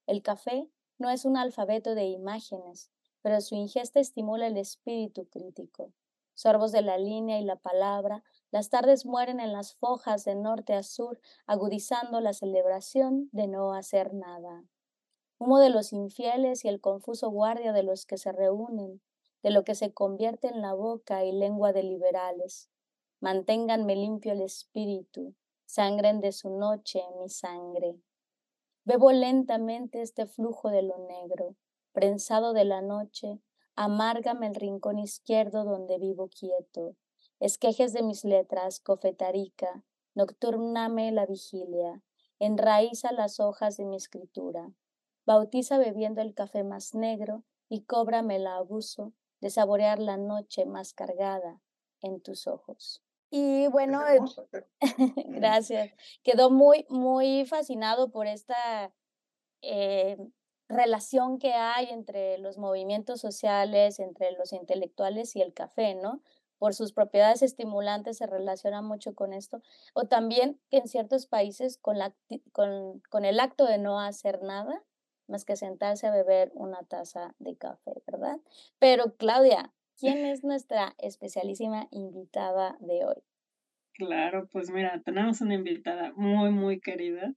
El 0.06 0.22
café 0.22 0.70
no 0.98 1.10
es 1.10 1.24
un 1.24 1.38
alfabeto 1.38 1.96
de 1.96 2.08
imágenes, 2.08 2.92
pero 3.22 3.40
su 3.40 3.56
ingesta 3.56 4.02
estimula 4.02 4.48
el 4.48 4.58
espíritu 4.58 5.30
crítico 5.30 5.94
sorbos 6.38 6.72
de 6.72 6.84
la 6.84 7.00
línea 7.00 7.40
y 7.40 7.44
la 7.44 7.56
palabra, 7.56 8.24
las 8.52 8.70
tardes 8.70 9.08
mueren 9.08 9.40
en 9.40 9.54
las 9.54 9.74
fojas 9.74 10.24
de 10.24 10.36
norte 10.36 10.76
a 10.76 10.84
sur, 10.84 11.20
agudizando 11.48 12.22
la 12.22 12.32
celebración 12.32 13.28
de 13.32 13.48
no 13.48 13.74
hacer 13.74 14.14
nada. 14.14 14.64
Humo 15.40 15.58
de 15.58 15.72
los 15.72 15.94
infieles 15.94 16.64
y 16.64 16.68
el 16.68 16.80
confuso 16.80 17.32
guardia 17.32 17.74
de 17.74 17.82
los 17.82 18.06
que 18.06 18.20
se 18.20 18.32
reúnen, 18.32 19.02
de 19.42 19.50
lo 19.50 19.64
que 19.64 19.74
se 19.74 19.94
convierte 19.96 20.48
en 20.48 20.62
la 20.62 20.76
boca 20.76 21.26
y 21.26 21.32
lengua 21.32 21.74
de 21.74 21.82
liberales. 21.82 22.70
Manténganme 23.20 23.96
limpio 23.96 24.34
el 24.34 24.42
espíritu, 24.42 25.34
sangren 25.66 26.22
de 26.22 26.32
su 26.32 26.52
noche 26.52 27.02
mi 27.20 27.30
sangre. 27.30 28.00
Bebo 28.86 29.12
lentamente 29.12 30.04
este 30.04 30.28
flujo 30.28 30.70
de 30.70 30.84
lo 30.84 31.00
negro, 31.00 31.56
prensado 31.94 32.54
de 32.54 32.66
la 32.66 32.84
noche, 32.84 33.42
amárgame 33.78 34.48
el 34.48 34.56
rincón 34.56 35.00
izquierdo 35.00 35.64
donde 35.64 36.00
vivo 36.00 36.28
quieto. 36.28 36.98
Esquejes 37.40 37.94
de 37.94 38.02
mis 38.02 38.26
letras, 38.26 38.80
cofetarica, 38.80 39.86
nocturname 40.16 41.12
la 41.12 41.28
vigilia, 41.28 42.04
enraiza 42.40 43.14
las 43.14 43.40
hojas 43.40 43.78
de 43.78 43.86
mi 43.86 43.96
escritura. 43.96 44.74
Bautiza 45.26 45.78
bebiendo 45.78 46.22
el 46.22 46.34
café 46.34 46.64
más 46.64 46.96
negro 46.96 47.44
y 47.70 47.84
cóbrame 47.84 48.38
el 48.38 48.48
abuso 48.48 49.14
de 49.40 49.52
saborear 49.52 50.00
la 50.00 50.18
noche 50.18 50.66
más 50.66 50.94
cargada 50.94 51.62
en 52.02 52.20
tus 52.22 52.48
ojos. 52.48 53.04
Y 53.30 53.68
bueno, 53.68 54.02
eh, 54.08 54.20
gracias. 55.28 55.92
Quedó 56.24 56.50
muy, 56.50 56.86
muy 56.90 57.46
fascinado 57.46 58.10
por 58.10 58.26
esta 58.26 58.92
eh, 59.62 60.18
relación 60.70 61.40
que 61.40 61.54
hay 61.54 61.88
entre 61.90 62.38
los 62.38 62.58
movimientos 62.58 63.22
sociales, 63.22 64.00
entre 64.00 64.32
los 64.34 64.54
intelectuales 64.54 65.36
y 65.36 65.42
el 65.42 65.54
café, 65.54 65.96
¿no? 65.96 66.22
Por 66.58 66.74
sus 66.74 66.92
propiedades 66.92 67.42
estimulantes 67.42 68.18
se 68.18 68.26
relaciona 68.26 68.82
mucho 68.82 69.14
con 69.14 69.34
esto. 69.34 69.62
O 69.94 70.06
también 70.06 70.60
que 70.70 70.78
en 70.78 70.88
ciertos 70.88 71.28
países 71.28 71.78
con, 71.78 71.98
la, 71.98 72.16
con, 72.52 73.02
con 73.10 73.26
el 73.26 73.40
acto 73.40 73.66
de 73.66 73.78
no 73.78 74.00
hacer 74.00 74.42
nada, 74.42 74.84
más 75.28 75.46
que 75.46 75.56
sentarse 75.56 76.08
a 76.08 76.12
beber 76.12 76.52
una 76.56 76.84
taza 76.84 77.36
de 77.40 77.56
café, 77.56 78.02
¿verdad? 78.08 78.38
Pero 78.80 79.16
Claudia, 79.18 79.74
¿quién 80.00 80.26
es 80.26 80.44
nuestra 80.44 80.96
especialísima 80.98 81.88
invitada 81.92 82.78
de 82.80 83.06
hoy? 83.06 83.24
Claro, 83.94 84.48
pues 84.52 84.70
mira, 84.70 85.02
tenemos 85.04 85.42
una 85.42 85.56
invitada 85.56 86.14
muy, 86.16 86.52
muy 86.52 86.80
querida 86.80 87.34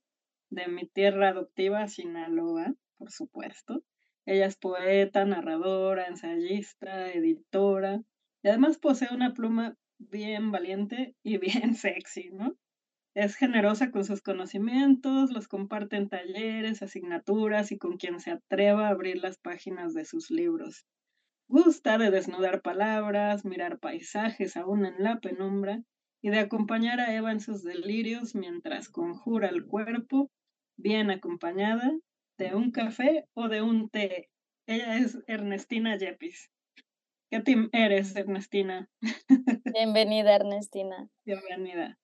de 0.50 0.68
mi 0.68 0.86
tierra 0.86 1.30
adoptiva, 1.30 1.88
Sinaloa, 1.88 2.74
por 3.00 3.10
supuesto. 3.10 3.82
Ella 4.26 4.44
es 4.44 4.56
poeta, 4.56 5.24
narradora, 5.24 6.06
ensayista, 6.06 7.10
editora 7.10 8.02
y 8.42 8.48
además 8.48 8.78
posee 8.78 9.08
una 9.12 9.32
pluma 9.32 9.74
bien 9.98 10.52
valiente 10.52 11.16
y 11.22 11.38
bien 11.64 11.74
sexy, 11.74 12.28
¿no? 12.30 12.56
Es 13.14 13.34
generosa 13.34 13.90
con 13.90 14.04
sus 14.04 14.20
conocimientos, 14.20 15.32
los 15.32 15.48
comparte 15.48 15.96
en 15.96 16.08
talleres, 16.10 16.82
asignaturas 16.82 17.72
y 17.72 17.78
con 17.78 17.96
quien 17.96 18.20
se 18.20 18.30
atreva 18.30 18.86
a 18.86 18.90
abrir 18.90 19.16
las 19.16 19.38
páginas 19.38 19.94
de 19.94 20.04
sus 20.04 20.30
libros. 20.30 20.86
Gusta 21.48 21.98
de 21.98 22.10
desnudar 22.10 22.60
palabras, 22.60 23.44
mirar 23.44 23.80
paisajes 23.80 24.56
aún 24.56 24.84
en 24.84 25.02
la 25.02 25.18
penumbra 25.20 25.82
y 26.22 26.28
de 26.28 26.38
acompañar 26.38 27.00
a 27.00 27.12
Eva 27.14 27.32
en 27.32 27.40
sus 27.40 27.64
delirios 27.64 28.34
mientras 28.34 28.90
conjura 28.90 29.48
el 29.48 29.64
cuerpo, 29.64 30.30
bien 30.76 31.10
acompañada 31.10 31.90
de 32.40 32.54
un 32.54 32.70
café 32.72 33.28
o 33.34 33.48
de 33.48 33.60
un 33.60 33.90
té. 33.90 34.30
Ella 34.66 34.96
es 34.96 35.18
Ernestina 35.26 35.98
Yepis. 35.98 36.50
¿Qué 37.30 37.40
team 37.40 37.68
eres, 37.72 38.16
Ernestina? 38.16 38.88
Bienvenida, 39.74 40.36
Ernestina. 40.36 41.06
Bienvenida. 41.26 41.98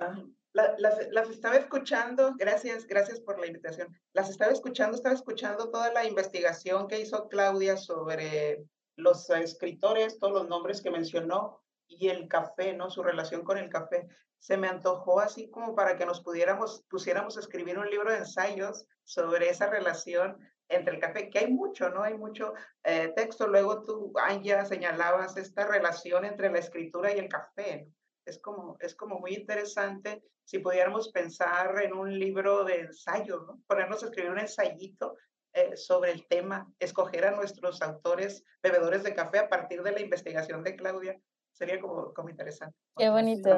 Ah, 0.00 0.22
las, 0.52 1.30
estaba 1.30 1.56
escuchando, 1.56 2.34
gracias, 2.36 2.86
gracias 2.86 3.20
por 3.20 3.40
la 3.40 3.46
invitación. 3.46 3.88
Las 4.12 4.28
estaba 4.28 4.52
escuchando, 4.52 4.96
estaba 4.96 5.14
escuchando 5.14 5.70
toda 5.70 5.90
la 5.94 6.04
investigación 6.04 6.86
que 6.86 7.00
hizo 7.00 7.26
Claudia 7.28 7.78
sobre 7.78 8.66
los 8.96 9.30
escritores, 9.30 10.18
todos 10.18 10.34
los 10.34 10.48
nombres 10.48 10.82
que 10.82 10.90
mencionó 10.90 11.62
y 11.90 12.08
el 12.08 12.28
café, 12.28 12.72
¿no? 12.72 12.88
Su 12.90 13.02
relación 13.02 13.42
con 13.42 13.58
el 13.58 13.68
café. 13.68 14.08
Se 14.38 14.56
me 14.56 14.68
antojó 14.68 15.20
así 15.20 15.50
como 15.50 15.74
para 15.74 15.96
que 15.96 16.06
nos 16.06 16.22
pudiéramos, 16.22 16.84
pusiéramos 16.88 17.36
a 17.36 17.40
escribir 17.40 17.78
un 17.78 17.90
libro 17.90 18.10
de 18.10 18.18
ensayos 18.18 18.86
sobre 19.04 19.50
esa 19.50 19.66
relación 19.66 20.38
entre 20.68 20.94
el 20.94 21.00
café, 21.00 21.28
que 21.28 21.40
hay 21.40 21.52
mucho, 21.52 21.90
¿no? 21.90 22.02
Hay 22.02 22.16
mucho 22.16 22.54
eh, 22.84 23.12
texto. 23.16 23.48
Luego 23.48 23.82
tú, 23.82 24.12
Anja, 24.16 24.64
señalabas 24.64 25.36
esta 25.36 25.66
relación 25.66 26.24
entre 26.24 26.50
la 26.50 26.60
escritura 26.60 27.12
y 27.12 27.18
el 27.18 27.28
café, 27.28 27.86
¿no? 27.86 27.92
es 28.24 28.38
como, 28.38 28.76
es 28.80 28.94
como 28.94 29.18
muy 29.18 29.34
interesante 29.34 30.22
si 30.44 30.58
pudiéramos 30.58 31.10
pensar 31.10 31.82
en 31.82 31.92
un 31.92 32.18
libro 32.18 32.64
de 32.64 32.80
ensayo, 32.80 33.44
¿no? 33.46 33.60
ponernos 33.66 34.02
a 34.02 34.06
escribir 34.06 34.32
un 34.32 34.40
ensayito 34.40 35.16
eh, 35.52 35.76
sobre 35.76 36.12
el 36.12 36.26
tema, 36.26 36.72
escoger 36.78 37.26
a 37.26 37.32
nuestros 37.32 37.82
autores 37.82 38.44
bebedores 38.62 39.02
de 39.02 39.14
café 39.14 39.40
a 39.40 39.48
partir 39.48 39.82
de 39.82 39.92
la 39.92 40.00
investigación 40.00 40.62
de 40.62 40.76
Claudia, 40.76 41.20
sería 41.52 41.80
como, 41.80 42.12
como 42.12 42.28
interesante. 42.28 42.76
Qué 42.96 43.08
bonito. 43.08 43.50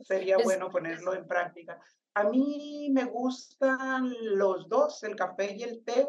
Sería 0.00 0.36
pues 0.36 0.44
bueno 0.44 0.70
ponerlo 0.70 1.14
en 1.14 1.26
práctica. 1.26 1.80
A 2.14 2.24
mí 2.24 2.90
me 2.92 3.04
gustan 3.04 4.12
los 4.36 4.68
dos, 4.68 5.02
el 5.04 5.16
café 5.16 5.54
y 5.56 5.62
el 5.62 5.84
té, 5.84 6.08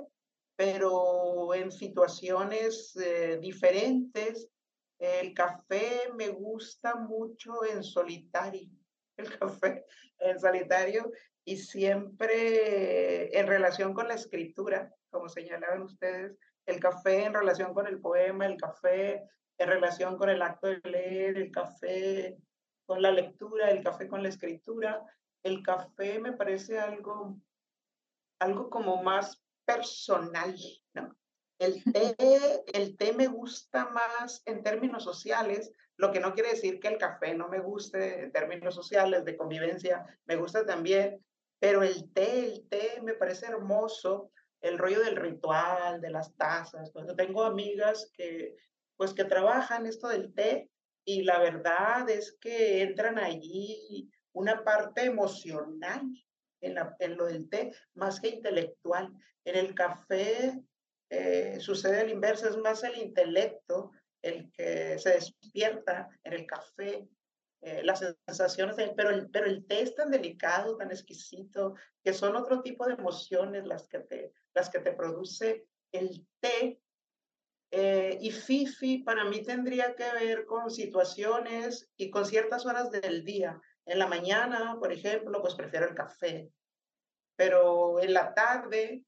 pero 0.55 1.53
en 1.53 1.71
situaciones 1.71 2.95
eh, 2.95 3.37
diferentes 3.41 4.49
el 5.01 5.33
café 5.33 6.11
me 6.15 6.29
gusta 6.29 6.95
mucho 6.95 7.65
en 7.65 7.83
solitario, 7.83 8.69
el 9.17 9.37
café 9.37 9.83
en 10.19 10.39
solitario 10.39 11.11
y 11.43 11.57
siempre 11.57 13.35
en 13.37 13.47
relación 13.47 13.95
con 13.95 14.07
la 14.07 14.13
escritura, 14.13 14.93
como 15.09 15.27
señalaban 15.27 15.81
ustedes, 15.81 16.37
el 16.67 16.79
café 16.79 17.25
en 17.25 17.33
relación 17.33 17.73
con 17.73 17.87
el 17.87 17.99
poema, 17.99 18.45
el 18.45 18.57
café 18.57 19.23
en 19.61 19.69
relación 19.69 20.17
con 20.17 20.29
el 20.29 20.41
acto 20.41 20.67
de 20.67 20.81
leer, 20.83 21.37
el 21.37 21.51
café 21.51 22.37
con 22.85 23.01
la 23.01 23.11
lectura, 23.11 23.69
el 23.69 23.83
café 23.83 24.07
con 24.07 24.23
la 24.23 24.29
escritura. 24.29 25.03
El 25.43 25.63
café 25.63 26.19
me 26.19 26.33
parece 26.33 26.79
algo, 26.79 27.37
algo 28.39 28.69
como 28.69 29.01
más 29.01 29.41
personal, 29.65 30.55
¿no? 30.93 31.15
El 31.57 31.83
té, 32.17 32.63
el 32.73 32.97
té 32.97 33.13
me 33.13 33.27
gusta 33.27 33.89
más 33.89 34.41
en 34.45 34.63
términos 34.63 35.03
sociales, 35.03 35.71
lo 35.97 36.11
que 36.11 36.19
no 36.19 36.33
quiere 36.33 36.49
decir 36.49 36.79
que 36.79 36.87
el 36.87 36.97
café 36.97 37.35
no 37.35 37.47
me 37.47 37.59
guste 37.59 38.23
en 38.23 38.31
términos 38.31 38.73
sociales, 38.73 39.23
de 39.23 39.37
convivencia, 39.37 40.03
me 40.25 40.35
gusta 40.35 40.65
también, 40.65 41.23
pero 41.59 41.83
el 41.83 42.11
té, 42.11 42.39
el 42.39 42.67
té 42.67 42.99
me 43.03 43.13
parece 43.13 43.45
hermoso, 43.45 44.31
el 44.61 44.77
rollo 44.77 44.99
del 44.99 45.15
ritual, 45.15 46.01
de 46.01 46.09
las 46.09 46.35
tazas. 46.35 46.91
Pues, 46.91 47.05
tengo 47.15 47.43
amigas 47.43 48.11
que, 48.13 48.55
pues, 49.01 49.15
que 49.15 49.23
trabajan 49.23 49.87
esto 49.87 50.09
del 50.09 50.31
té 50.31 50.69
y 51.03 51.23
la 51.23 51.39
verdad 51.39 52.07
es 52.07 52.37
que 52.39 52.83
entran 52.83 53.17
allí 53.17 54.07
una 54.31 54.63
parte 54.63 55.05
emocional 55.05 56.03
en, 56.61 56.77
en 56.99 57.17
lo 57.17 57.25
del 57.25 57.49
té, 57.49 57.73
más 57.95 58.19
que 58.19 58.27
intelectual. 58.27 59.11
En 59.43 59.55
el 59.55 59.73
café 59.73 60.61
eh, 61.09 61.57
sucede 61.59 62.01
al 62.01 62.11
inverso, 62.11 62.47
es 62.47 62.57
más 62.57 62.83
el 62.83 62.95
intelecto 62.99 63.89
el 64.21 64.51
que 64.51 64.99
se 64.99 65.13
despierta 65.13 66.07
en 66.23 66.33
el 66.33 66.45
café, 66.45 67.09
eh, 67.61 67.81
las 67.83 68.03
sensaciones, 68.27 68.75
pero, 68.95 69.09
el, 69.09 69.31
pero 69.31 69.47
el 69.47 69.65
té 69.65 69.81
es 69.81 69.95
tan 69.95 70.11
delicado, 70.11 70.77
tan 70.77 70.91
exquisito, 70.91 71.73
que 72.03 72.13
son 72.13 72.35
otro 72.35 72.61
tipo 72.61 72.85
de 72.85 72.93
emociones 72.93 73.65
las 73.65 73.87
que 73.87 73.97
te, 74.01 74.31
las 74.53 74.69
que 74.69 74.77
te 74.77 74.93
produce 74.93 75.65
el 75.91 76.23
té. 76.39 76.79
Eh, 77.73 78.17
y 78.19 78.31
Fifi 78.31 78.97
para 78.97 79.23
mí 79.23 79.43
tendría 79.43 79.95
que 79.95 80.11
ver 80.11 80.45
con 80.45 80.69
situaciones 80.69 81.89
y 81.95 82.09
con 82.09 82.25
ciertas 82.25 82.65
horas 82.65 82.91
del 82.91 83.23
día. 83.23 83.59
En 83.85 83.97
la 83.97 84.07
mañana, 84.07 84.77
por 84.77 84.91
ejemplo, 84.91 85.41
pues 85.41 85.55
prefiero 85.55 85.87
el 85.87 85.95
café, 85.95 86.51
pero 87.37 88.01
en 88.01 88.13
la 88.13 88.33
tarde 88.33 89.05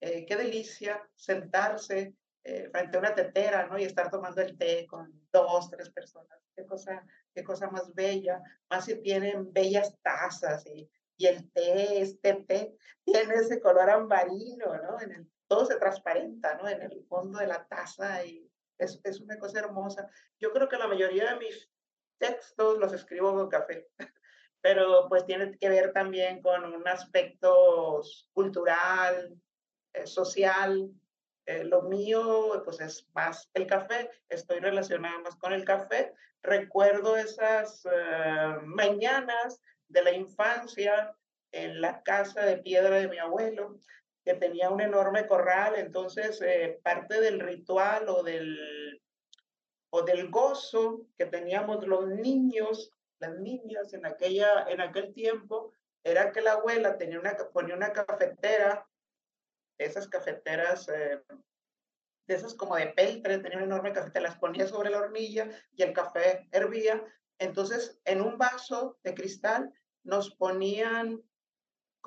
eh, 0.00 0.24
qué 0.24 0.36
delicia 0.36 1.06
sentarse 1.14 2.14
eh, 2.44 2.70
frente 2.70 2.96
a 2.96 3.00
una 3.00 3.14
tetera, 3.14 3.66
¿no? 3.66 3.78
Y 3.78 3.84
estar 3.84 4.10
tomando 4.10 4.40
el 4.40 4.56
té 4.56 4.86
con 4.86 5.12
dos, 5.30 5.70
tres 5.70 5.90
personas. 5.90 6.40
Qué 6.56 6.64
cosa, 6.64 7.04
qué 7.34 7.44
cosa 7.44 7.68
más 7.68 7.92
bella. 7.94 8.40
Más 8.70 8.86
si 8.86 9.00
tienen 9.02 9.52
bellas 9.52 9.94
tazas 10.02 10.64
y, 10.66 10.88
y 11.18 11.26
el 11.26 11.50
té, 11.52 12.00
este 12.00 12.34
té, 12.46 12.74
tiene 13.04 13.34
ese 13.34 13.60
color 13.60 13.90
ambarino, 13.90 14.74
¿no? 14.82 14.98
En 15.00 15.12
el, 15.12 15.30
todo 15.48 15.66
se 15.66 15.76
transparenta, 15.76 16.54
¿no? 16.56 16.68
En 16.68 16.82
el 16.82 17.04
fondo 17.08 17.38
de 17.38 17.46
la 17.46 17.66
taza 17.66 18.24
y 18.24 18.50
es, 18.78 19.00
es 19.02 19.20
una 19.20 19.38
cosa 19.38 19.60
hermosa. 19.60 20.08
Yo 20.38 20.52
creo 20.52 20.68
que 20.68 20.76
la 20.76 20.86
mayoría 20.86 21.32
de 21.32 21.38
mis 21.38 21.68
textos 22.18 22.78
los 22.78 22.92
escribo 22.92 23.32
con 23.32 23.48
café 23.48 23.88
pero 24.60 25.06
pues 25.08 25.24
tiene 25.24 25.56
que 25.58 25.68
ver 25.68 25.92
también 25.92 26.42
con 26.42 26.64
un 26.64 26.86
aspecto 26.86 28.02
cultural, 28.32 29.40
eh, 29.92 30.06
social. 30.06 30.90
Eh, 31.46 31.64
lo 31.64 31.82
mío, 31.82 32.60
pues 32.64 32.80
es 32.80 33.08
más 33.14 33.48
el 33.54 33.66
café, 33.66 34.10
estoy 34.28 34.60
relacionada 34.60 35.18
más 35.20 35.36
con 35.36 35.54
el 35.54 35.64
café. 35.64 36.12
Recuerdo 36.42 37.16
esas 37.16 37.86
eh, 37.90 38.56
mañanas 38.64 39.62
de 39.88 40.02
la 40.02 40.12
infancia 40.12 41.16
en 41.52 41.80
la 41.80 42.02
casa 42.02 42.44
de 42.44 42.58
piedra 42.58 42.96
de 42.96 43.08
mi 43.08 43.16
abuelo, 43.16 43.78
que 44.24 44.34
tenía 44.34 44.70
un 44.70 44.80
enorme 44.80 45.26
corral, 45.26 45.74
entonces 45.76 46.40
parte 46.82 47.20
del 47.20 47.40
ritual 47.40 48.08
o 48.08 48.22
del, 48.22 49.00
o 49.90 50.02
del 50.02 50.30
gozo 50.30 51.06
que 51.16 51.26
teníamos 51.26 51.86
los 51.86 52.08
niños, 52.08 52.92
las 53.20 53.38
niñas 53.38 53.92
en, 53.94 54.06
aquella, 54.06 54.66
en 54.68 54.80
aquel 54.80 55.14
tiempo, 55.14 55.72
era 56.04 56.30
que 56.32 56.40
la 56.40 56.52
abuela 56.52 56.96
tenía 56.98 57.18
una, 57.18 57.36
ponía 57.52 57.74
una 57.74 57.92
cafetera 57.92 58.86
esas 59.78 60.08
cafeteras, 60.08 60.88
eh, 60.88 61.22
de 62.26 62.34
esas 62.34 62.54
como 62.54 62.76
de 62.76 62.88
peltre, 62.88 63.38
tenía 63.38 63.56
una 63.58 63.66
enorme 63.66 63.92
cafetera, 63.92 64.28
las 64.28 64.38
ponía 64.38 64.66
sobre 64.66 64.90
la 64.90 64.98
hornilla 64.98 65.48
y 65.72 65.82
el 65.82 65.92
café 65.92 66.46
hervía. 66.52 67.02
Entonces, 67.38 68.00
en 68.04 68.20
un 68.20 68.36
vaso 68.36 68.98
de 69.02 69.14
cristal 69.14 69.72
nos 70.02 70.34
ponían 70.34 71.22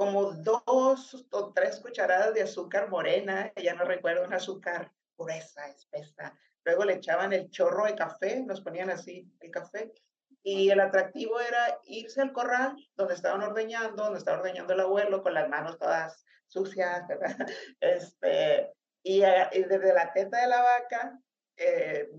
como 0.02 0.32
dos 0.32 1.28
o 1.30 1.54
tres 1.54 1.80
cucharadas 1.80 2.34
de 2.34 2.42
azúcar 2.42 2.90
morena, 2.90 3.54
ya 3.56 3.76
no 3.76 3.84
recuerdo, 3.84 4.26
un 4.26 4.34
azúcar, 4.34 4.92
gruesa, 5.16 5.68
espesa. 5.68 6.36
Luego 6.64 6.86
le 6.86 6.94
echaban 6.94 7.34
el 7.34 7.52
chorro 7.52 7.86
de 7.86 7.94
café, 7.94 8.42
nos 8.42 8.62
ponían 8.62 8.90
así 8.90 9.32
el 9.42 9.52
café. 9.52 9.94
Y 10.42 10.72
el 10.72 10.80
atractivo 10.80 11.40
era 11.40 11.78
irse 11.84 12.20
al 12.20 12.34
corral 12.34 12.76
donde 12.96 13.14
estaban 13.14 13.44
ordeñando, 13.44 14.06
donde 14.06 14.18
estaba 14.18 14.40
ordeñando 14.40 14.74
el 14.74 14.80
abuelo 14.80 15.22
con 15.22 15.36
las 15.36 15.48
manos 15.48 15.78
todas 15.78 16.26
sucias, 16.48 17.08
¿verdad? 17.08 17.38
Este, 17.80 18.74
y, 19.04 19.22
y 19.24 19.64
desde 19.66 19.94
la 19.94 20.12
teta 20.14 20.42
de 20.42 20.48
la 20.48 20.64
vaca 20.64 21.20
eh, 21.58 22.10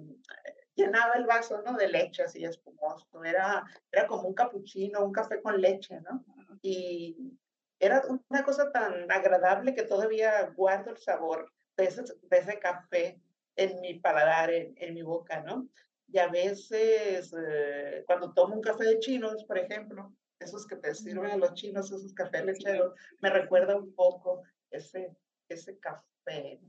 llenaba 0.76 1.14
el 1.14 1.26
vaso, 1.26 1.60
¿no? 1.62 1.72
De 1.72 1.88
leche 1.88 2.22
así 2.22 2.44
espumoso. 2.44 3.24
Era, 3.24 3.64
era 3.90 4.06
como 4.06 4.28
un 4.28 4.34
capuchino, 4.34 5.04
un 5.04 5.10
café 5.10 5.42
con 5.42 5.60
leche, 5.60 6.00
¿no? 6.02 6.24
Y 6.62 7.40
era 7.82 8.00
una 8.28 8.44
cosa 8.44 8.70
tan 8.70 9.10
agradable 9.10 9.74
que 9.74 9.82
todavía 9.82 10.48
guardo 10.56 10.92
el 10.92 10.98
sabor 10.98 11.52
de 11.76 11.84
ese, 11.86 12.04
de 12.04 12.38
ese 12.38 12.60
café 12.60 13.20
en 13.56 13.80
mi 13.80 13.94
paladar, 13.94 14.52
en, 14.52 14.72
en, 14.76 14.94
mi 14.94 15.02
boca, 15.02 15.42
¿no? 15.42 15.68
Y 16.06 16.18
a 16.18 16.28
veces, 16.28 17.34
eh, 17.36 18.04
cuando 18.06 18.32
tomo 18.32 18.54
un 18.54 18.62
café 18.62 18.84
de 18.84 19.00
chinos, 19.00 19.44
por 19.44 19.58
ejemplo, 19.58 20.14
esos 20.38 20.64
que 20.64 20.76
te 20.76 20.94
sirven 20.94 21.40
los 21.40 21.54
chinos, 21.54 21.90
esos 21.90 22.14
cafés 22.14 22.44
lecheros, 22.44 22.94
me 23.20 23.30
recuerda 23.30 23.76
un 23.76 23.92
poco 23.96 24.44
ese, 24.70 25.16
ese 25.48 25.76
café. 25.80 26.60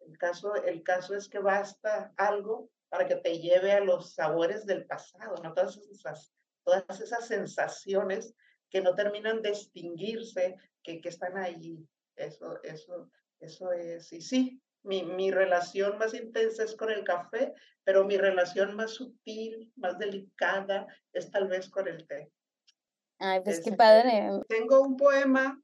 El 0.00 0.16
caso, 0.16 0.54
el 0.54 0.82
caso 0.82 1.14
es 1.14 1.28
que 1.28 1.38
basta 1.38 2.14
algo 2.16 2.70
para 2.88 3.06
que 3.06 3.16
te 3.16 3.38
lleve 3.38 3.72
a 3.72 3.80
los 3.80 4.14
sabores 4.14 4.64
del 4.64 4.86
pasado, 4.86 5.36
¿no? 5.42 5.52
Todas 5.52 5.76
esas, 5.76 6.32
todas 6.64 6.98
esas 6.98 7.26
sensaciones 7.26 8.34
que 8.72 8.80
no 8.80 8.94
terminan 8.94 9.42
de 9.42 9.50
extinguirse, 9.50 10.56
que, 10.82 11.00
que 11.00 11.10
están 11.10 11.36
ahí. 11.36 11.86
Eso, 12.16 12.60
eso, 12.62 13.10
eso 13.38 13.70
es. 13.72 14.10
Y 14.12 14.22
sí, 14.22 14.60
mi, 14.82 15.02
mi, 15.02 15.30
relación 15.30 15.98
más 15.98 16.14
intensa 16.14 16.64
es 16.64 16.74
con 16.74 16.90
el 16.90 17.04
café, 17.04 17.52
pero 17.84 18.04
mi 18.04 18.16
relación 18.16 18.74
más 18.74 18.92
sutil, 18.92 19.70
más 19.76 19.98
delicada, 19.98 20.86
es 21.12 21.30
tal 21.30 21.48
vez 21.48 21.68
con 21.68 21.86
el 21.86 22.06
té. 22.06 22.30
Ay, 23.18 23.40
pues 23.44 23.60
qué 23.60 23.72
padre. 23.72 24.30
Tengo 24.48 24.80
un 24.80 24.96
poema, 24.96 25.62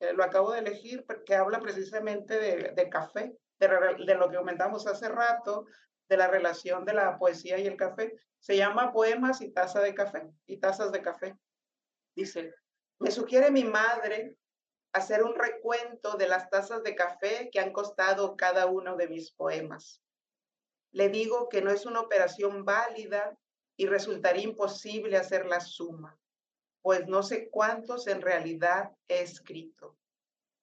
que 0.00 0.12
lo 0.12 0.24
acabo 0.24 0.52
de 0.52 0.58
elegir, 0.58 1.06
que 1.24 1.34
habla 1.36 1.60
precisamente 1.60 2.38
de, 2.38 2.72
de 2.74 2.88
café, 2.90 3.38
de, 3.60 3.68
de, 4.04 4.14
lo 4.16 4.28
que 4.28 4.36
comentamos 4.36 4.86
hace 4.86 5.08
rato, 5.08 5.66
de 6.08 6.16
la 6.16 6.26
relación 6.26 6.84
de 6.84 6.94
la 6.94 7.18
poesía 7.18 7.58
y 7.58 7.66
el 7.66 7.76
café. 7.76 8.16
Se 8.40 8.56
llama 8.56 8.92
Poemas 8.92 9.40
y 9.42 9.50
taza 9.50 9.80
de 9.80 9.94
café 9.94 10.28
y 10.46 10.58
tazas 10.58 10.90
de 10.90 11.02
café. 11.02 11.36
Dice, 12.18 12.52
me 12.98 13.12
sugiere 13.12 13.48
mi 13.52 13.62
madre 13.62 14.36
hacer 14.92 15.22
un 15.22 15.36
recuento 15.36 16.16
de 16.16 16.26
las 16.26 16.50
tazas 16.50 16.82
de 16.82 16.96
café 16.96 17.48
que 17.52 17.60
han 17.60 17.72
costado 17.72 18.36
cada 18.36 18.66
uno 18.66 18.96
de 18.96 19.06
mis 19.06 19.30
poemas. 19.30 20.02
Le 20.90 21.10
digo 21.10 21.48
que 21.48 21.62
no 21.62 21.70
es 21.70 21.86
una 21.86 22.00
operación 22.00 22.64
válida 22.64 23.38
y 23.76 23.86
resultaría 23.86 24.42
imposible 24.42 25.16
hacer 25.16 25.46
la 25.46 25.60
suma, 25.60 26.18
pues 26.82 27.06
no 27.06 27.22
sé 27.22 27.50
cuántos 27.50 28.08
en 28.08 28.20
realidad 28.20 28.90
he 29.06 29.20
escrito. 29.20 29.96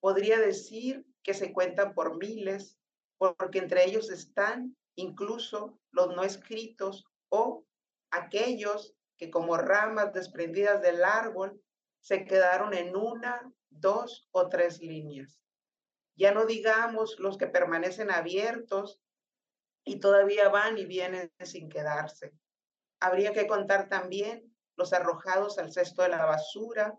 Podría 0.01 0.37
decir 0.39 1.05
que 1.23 1.33
se 1.33 1.53
cuentan 1.53 1.93
por 1.93 2.17
miles, 2.17 2.77
porque 3.17 3.59
entre 3.59 3.85
ellos 3.85 4.11
están 4.11 4.75
incluso 4.95 5.79
los 5.91 6.13
no 6.17 6.25
escritos 6.25 7.05
o 7.29 7.63
aquellos 8.11 8.93
que 9.17 9.29
como 9.29 9.57
ramas 9.57 10.13
desprendidas 10.13 10.81
del 10.81 11.03
árbol 11.03 11.61
se 11.99 12.25
quedaron 12.25 12.73
en 12.73 12.95
una, 12.95 13.51
dos 13.69 14.27
o 14.31 14.47
tres 14.47 14.79
líneas. 14.79 15.41
Ya 16.15 16.33
no 16.33 16.45
digamos 16.45 17.19
los 17.19 17.37
que 17.37 17.47
permanecen 17.47 18.11
abiertos 18.11 19.01
y 19.83 19.99
todavía 19.99 20.49
van 20.49 20.77
y 20.77 20.85
vienen 20.85 21.31
sin 21.43 21.69
quedarse. 21.69 22.33
Habría 22.99 23.33
que 23.33 23.47
contar 23.47 23.89
también 23.89 24.55
los 24.77 24.93
arrojados 24.93 25.57
al 25.57 25.71
cesto 25.71 26.03
de 26.03 26.09
la 26.09 26.25
basura 26.25 26.97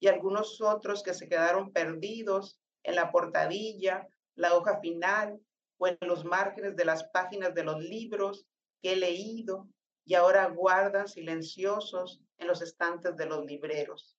y 0.00 0.08
algunos 0.08 0.60
otros 0.60 1.02
que 1.02 1.14
se 1.14 1.28
quedaron 1.28 1.72
perdidos 1.72 2.60
en 2.82 2.94
la 2.94 3.10
portadilla, 3.10 4.06
la 4.34 4.54
hoja 4.54 4.80
final 4.80 5.40
o 5.78 5.88
en 5.88 5.98
los 6.02 6.24
márgenes 6.24 6.76
de 6.76 6.84
las 6.84 7.04
páginas 7.04 7.54
de 7.54 7.64
los 7.64 7.82
libros 7.82 8.46
que 8.80 8.92
he 8.92 8.96
leído 8.96 9.68
y 10.08 10.14
ahora 10.14 10.46
guardan 10.46 11.06
silenciosos 11.06 12.22
en 12.38 12.46
los 12.46 12.62
estantes 12.62 13.14
de 13.18 13.26
los 13.26 13.44
libreros. 13.44 14.16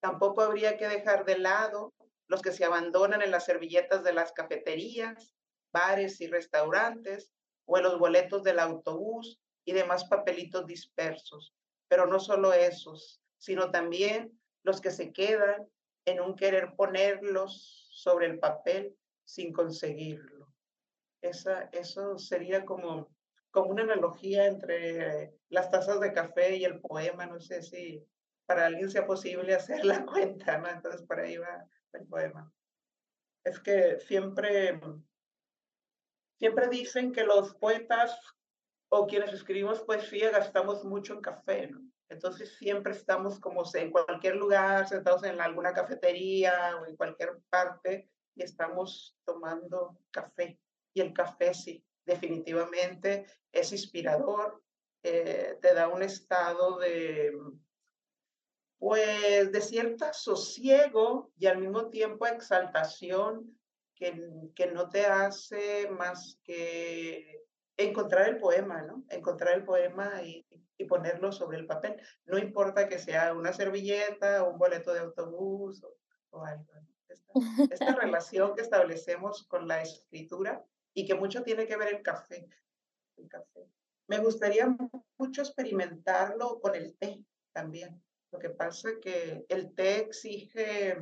Tampoco 0.00 0.42
habría 0.42 0.76
que 0.76 0.88
dejar 0.88 1.24
de 1.24 1.38
lado 1.38 1.94
los 2.26 2.42
que 2.42 2.50
se 2.50 2.64
abandonan 2.64 3.22
en 3.22 3.30
las 3.30 3.44
servilletas 3.44 4.02
de 4.02 4.12
las 4.12 4.32
cafeterías, 4.32 5.32
bares 5.72 6.20
y 6.20 6.26
restaurantes 6.26 7.30
o 7.66 7.78
en 7.78 7.84
los 7.84 8.00
boletos 8.00 8.42
del 8.42 8.58
autobús 8.58 9.38
y 9.64 9.72
demás 9.72 10.06
papelitos 10.06 10.66
dispersos. 10.66 11.54
Pero 11.86 12.08
no 12.08 12.18
solo 12.18 12.52
esos, 12.52 13.22
sino 13.38 13.70
también 13.70 14.36
los 14.64 14.80
que 14.80 14.90
se 14.90 15.12
quedan 15.12 15.68
en 16.04 16.20
un 16.20 16.34
querer 16.34 16.74
ponerlos 16.74 17.86
sobre 17.92 18.26
el 18.26 18.40
papel 18.40 18.96
sin 19.24 19.52
conseguirlo. 19.52 20.52
Esa, 21.20 21.68
eso 21.70 22.18
sería 22.18 22.64
como, 22.64 23.14
como 23.52 23.70
una 23.70 23.82
analogía 23.82 24.46
entre 24.46 25.38
las 25.50 25.70
tazas 25.70 26.00
de 26.00 26.12
café 26.12 26.56
y 26.56 26.64
el 26.64 26.80
poema. 26.80 27.26
No 27.26 27.38
sé 27.38 27.62
si 27.62 28.04
para 28.46 28.66
alguien 28.66 28.90
sea 28.90 29.06
posible 29.06 29.54
hacer 29.54 29.84
la 29.84 30.04
cuenta, 30.04 30.58
¿no? 30.58 30.68
Entonces 30.68 31.02
por 31.02 31.20
ahí 31.20 31.36
va 31.36 31.64
el 31.92 32.06
poema. 32.06 32.52
Es 33.44 33.60
que 33.60 34.00
siempre, 34.00 34.80
siempre 36.38 36.68
dicen 36.68 37.12
que 37.12 37.24
los 37.24 37.54
poetas 37.54 38.18
o 38.88 39.06
quienes 39.06 39.32
escribimos 39.32 39.80
poesía 39.82 40.30
gastamos 40.30 40.84
mucho 40.84 41.14
en 41.14 41.20
café, 41.20 41.68
¿no? 41.68 41.80
Entonces 42.08 42.56
siempre 42.58 42.92
estamos 42.92 43.40
como 43.40 43.62
en 43.74 43.90
cualquier 43.90 44.36
lugar, 44.36 44.86
sentados 44.86 45.24
en 45.24 45.40
alguna 45.40 45.72
cafetería 45.72 46.76
o 46.76 46.86
en 46.86 46.94
cualquier 46.94 47.38
parte 47.48 48.10
y 48.34 48.42
estamos 48.42 49.16
tomando 49.24 49.98
café 50.10 50.58
y 50.94 51.00
el 51.00 51.14
café 51.14 51.54
sí, 51.54 51.82
definitivamente 52.04 53.26
es 53.52 53.72
inspirador, 53.72 54.62
eh, 55.02 55.58
te 55.60 55.74
da 55.74 55.88
un 55.88 56.02
estado 56.02 56.78
de, 56.78 57.32
pues, 58.78 59.50
de 59.50 59.60
cierto 59.60 60.06
sosiego 60.12 61.32
y 61.36 61.46
al 61.46 61.58
mismo 61.58 61.88
tiempo 61.88 62.26
exaltación 62.26 63.58
que, 63.94 64.28
que 64.54 64.66
no 64.66 64.88
te 64.88 65.06
hace 65.06 65.88
más 65.90 66.40
que 66.44 67.44
encontrar 67.76 68.28
el 68.28 68.38
poema, 68.38 68.82
¿no? 68.82 69.04
Encontrar 69.08 69.54
el 69.54 69.64
poema 69.64 70.22
y, 70.22 70.46
y, 70.76 70.84
ponerlo 70.84 71.32
sobre 71.32 71.58
el 71.58 71.66
papel. 71.66 72.00
No 72.24 72.38
importa 72.38 72.88
que 72.88 72.98
sea 72.98 73.34
una 73.34 73.52
servilleta, 73.52 74.42
un 74.44 74.58
boleto 74.58 74.92
de 74.92 75.00
autobús 75.00 75.82
o, 75.84 75.96
o 76.30 76.44
algo. 76.44 76.64
Esta, 77.08 77.32
esta 77.70 77.94
relación 77.96 78.54
que 78.54 78.62
establecemos 78.62 79.44
con 79.44 79.68
la 79.68 79.82
escritura 79.82 80.64
y 80.94 81.06
que 81.06 81.14
mucho 81.14 81.42
tiene 81.42 81.66
que 81.66 81.76
ver 81.76 81.94
el 81.94 82.02
café. 82.02 82.48
El 83.16 83.28
café. 83.28 83.68
Me 84.08 84.18
gustaría 84.18 84.66
mucho 85.18 85.42
experimentarlo 85.42 86.60
con 86.60 86.74
el 86.74 86.96
té 86.98 87.24
también. 87.52 88.02
Lo 88.30 88.38
que 88.38 88.50
pasa 88.50 88.90
es 88.90 88.96
que 89.00 89.46
el 89.48 89.74
té 89.74 90.00
exige 90.00 90.98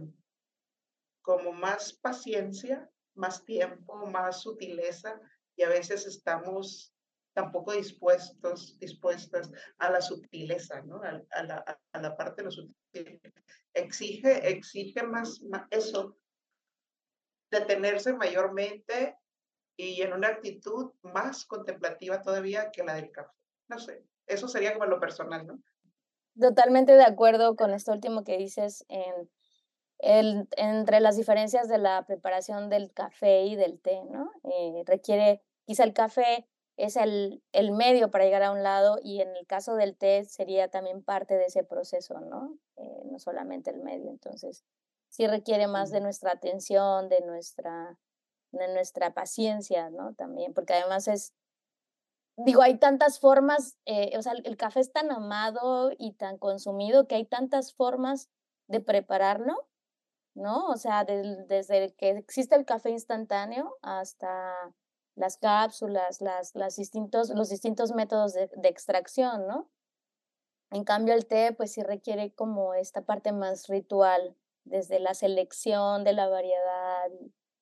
como 1.23 1.53
más 1.53 1.93
paciencia, 1.93 2.91
más 3.15 3.45
tiempo, 3.45 4.07
más 4.07 4.43
sutileza 4.43 5.21
y 5.57 5.63
a 5.63 5.69
veces 5.69 6.07
estamos 6.07 6.95
tampoco 7.33 7.73
dispuestos, 7.73 8.79
dispuestas 8.79 9.51
a 9.79 9.91
la 9.91 10.01
sutileza, 10.01 10.83
¿no? 10.83 11.01
A, 11.03 11.43
la, 11.43 11.79
a 11.93 12.01
la, 12.01 12.17
parte 12.17 12.43
de 12.43 12.45
lo 12.47 12.51
sutil. 12.51 13.21
Exige, 13.75 14.49
exige 14.49 15.03
más, 15.03 15.41
más 15.43 15.67
eso, 15.71 16.17
detenerse 17.51 18.13
mayormente 18.13 19.17
y 19.81 20.03
en 20.03 20.13
una 20.13 20.29
actitud 20.29 20.93
más 21.03 21.45
contemplativa 21.47 22.21
todavía 22.23 22.71
que 22.71 22.85
la 22.85 22.95
del 22.95 23.11
café. 23.11 23.35
No 23.69 23.79
sé, 23.79 24.05
eso 24.27 24.49
sería 24.49 24.73
como 24.73 24.87
lo 24.87 25.01
personal, 25.01 25.47
¿no? 25.47 25.61
Totalmente 26.39 26.93
de 26.93 27.05
acuerdo 27.05 27.57
con 27.57 27.73
esto 27.73 27.93
último 27.93 28.25
que 28.25 28.39
dices 28.39 28.85
en 28.89 29.31
el, 29.99 30.49
entre 30.57 31.01
las 31.01 31.17
diferencias 31.17 31.69
de 31.69 31.79
la 31.79 32.05
preparación 32.07 32.69
del 32.71 32.93
café 32.93 33.45
y 33.45 33.57
del 33.57 33.81
té, 33.81 34.05
¿no? 34.05 34.31
Eh, 34.45 34.83
requiere, 34.87 35.43
quizá 35.67 35.85
el 35.85 35.93
café 35.93 36.47
es 36.77 36.97
el, 36.97 37.43
el 37.53 37.73
medio 37.73 38.11
para 38.11 38.25
llegar 38.25 38.43
a 38.43 38.53
un 38.53 38.63
lado 38.63 38.99
y 39.03 39.21
en 39.21 39.37
el 39.37 39.47
caso 39.47 39.75
del 39.75 39.97
té 39.97 40.25
sería 40.25 40.69
también 40.69 41.03
parte 41.03 41.35
de 41.35 41.47
ese 41.47 41.65
proceso, 41.65 42.21
¿no? 42.21 42.57
Eh, 42.77 43.03
no 43.05 43.19
solamente 43.19 43.71
el 43.71 43.81
medio, 43.81 44.11
entonces 44.11 44.65
sí 45.09 45.27
requiere 45.27 45.67
más 45.67 45.91
de 45.91 46.01
nuestra 46.01 46.33
atención, 46.33 47.09
de 47.09 47.21
nuestra 47.21 47.99
de 48.53 48.69
nuestra 48.69 49.15
paciencia, 49.15 49.91
¿no? 49.91 50.15
También, 50.15 50.55
porque 50.55 50.75
además 50.75 51.09
es, 51.09 51.35
digo, 52.37 52.63
hay 52.63 52.79
tantas 52.79 53.21
formas, 53.21 53.79
eh, 53.87 54.17
o 54.17 54.23
sea, 54.23 54.33
el 54.33 54.57
café 54.57 54.81
es 54.81 54.93
tan 54.93 55.11
amado 55.11 55.93
y 55.99 56.13
tan 56.15 56.39
consumido 56.39 57.07
que 57.07 57.17
hay 57.17 57.25
tantas 57.25 57.75
formas 57.75 58.31
de 58.69 58.81
prepararlo, 58.81 59.69
¿no? 60.35 60.67
O 60.69 60.77
sea, 60.77 61.05
desde 61.05 61.95
que 61.95 62.11
existe 62.11 62.55
el 62.55 62.65
café 62.65 62.91
instantáneo 62.91 63.77
hasta 63.83 64.55
las 65.17 65.37
cápsulas, 65.37 66.21
las, 66.21 66.55
las 66.55 66.77
distintos, 66.77 67.31
los 67.31 67.49
distintos 67.51 67.93
métodos 67.93 68.33
de, 68.33 68.51
de 68.57 68.69
extracción, 68.69 69.47
¿no? 69.47 69.69
En 70.71 70.85
cambio, 70.85 71.15
el 71.15 71.27
té, 71.27 71.53
pues 71.53 71.73
sí 71.73 71.83
requiere 71.83 72.33
como 72.33 72.75
esta 72.75 73.03
parte 73.03 73.33
más 73.33 73.67
ritual, 73.67 74.37
desde 74.65 75.01
la 75.01 75.15
selección 75.15 76.05
de 76.05 76.13
la 76.13 76.29
variedad. 76.29 77.11